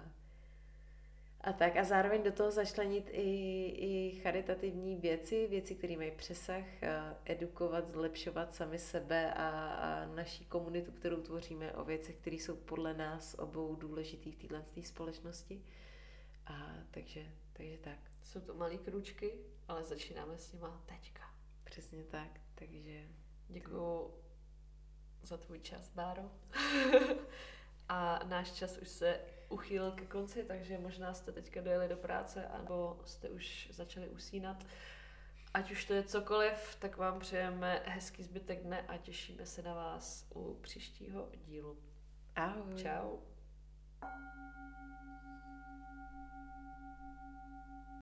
a 1.48 1.54
tak 1.54 1.78
a 1.78 1.84
zároveň 1.84 2.24
do 2.24 2.32
toho 2.32 2.52
začlenit 2.52 3.10
i, 3.12 3.30
i 3.78 4.20
charitativní 4.24 4.96
věci, 4.96 5.48
věci, 5.48 5.76
které 5.76 5.98
mají 5.98 6.12
přesah, 6.12 6.64
edukovat, 7.26 7.88
zlepšovat 7.88 8.56
sami 8.56 8.80
sebe 8.80 9.34
a, 9.34 9.50
a 9.68 10.06
naší 10.06 10.46
komunitu, 10.46 10.92
kterou 10.92 11.22
tvoříme 11.22 11.74
o 11.74 11.84
věcech, 11.84 12.16
které 12.16 12.36
jsou 12.36 12.56
podle 12.56 12.94
nás 12.94 13.36
obou 13.40 13.76
důležitý 13.76 14.32
v 14.32 14.38
této 14.38 14.84
společnosti. 14.84 15.64
A 16.46 16.74
takže, 16.92 17.26
takže 17.54 17.78
tak. 17.78 18.00
Jsou 18.24 18.40
to 18.40 18.54
malé 18.54 18.78
kručky, 18.78 19.34
ale 19.68 19.84
začínáme 19.84 20.38
s 20.38 20.54
nima 20.54 20.84
teďka. 20.86 21.24
Přesně 21.64 22.04
tak, 22.04 22.40
takže... 22.56 23.08
Děkuju 23.50 24.14
za 25.24 25.38
tvůj 25.38 25.60
čas, 25.60 25.90
Báro. 25.90 26.32
a 27.90 28.20
náš 28.24 28.52
čas 28.52 28.78
už 28.78 28.90
se 28.90 29.20
uchýlil 29.50 29.92
ke 29.92 30.06
konci, 30.06 30.44
takže 30.44 30.78
možná 30.78 31.14
jste 31.14 31.32
teďka 31.32 31.62
dojeli 31.62 31.88
do 31.88 31.98
práce, 31.98 32.48
nebo 32.58 33.00
jste 33.06 33.30
už 33.30 33.70
začali 33.72 34.10
usínat. 34.10 34.66
Ať 35.54 35.72
už 35.72 35.86
to 35.86 35.94
je 35.94 36.04
cokoliv, 36.04 36.76
tak 36.80 36.98
vám 36.98 37.20
přejeme 37.20 37.82
hezký 37.86 38.24
zbytek 38.24 38.64
dne 38.64 38.82
a 38.82 38.98
těšíme 38.98 39.46
se 39.46 39.62
na 39.62 39.74
vás 39.74 40.28
u 40.36 40.60
příštího 40.62 41.30
dílu. 41.46 41.78
Ahoj. 42.36 42.76
Ciao. 42.76 43.20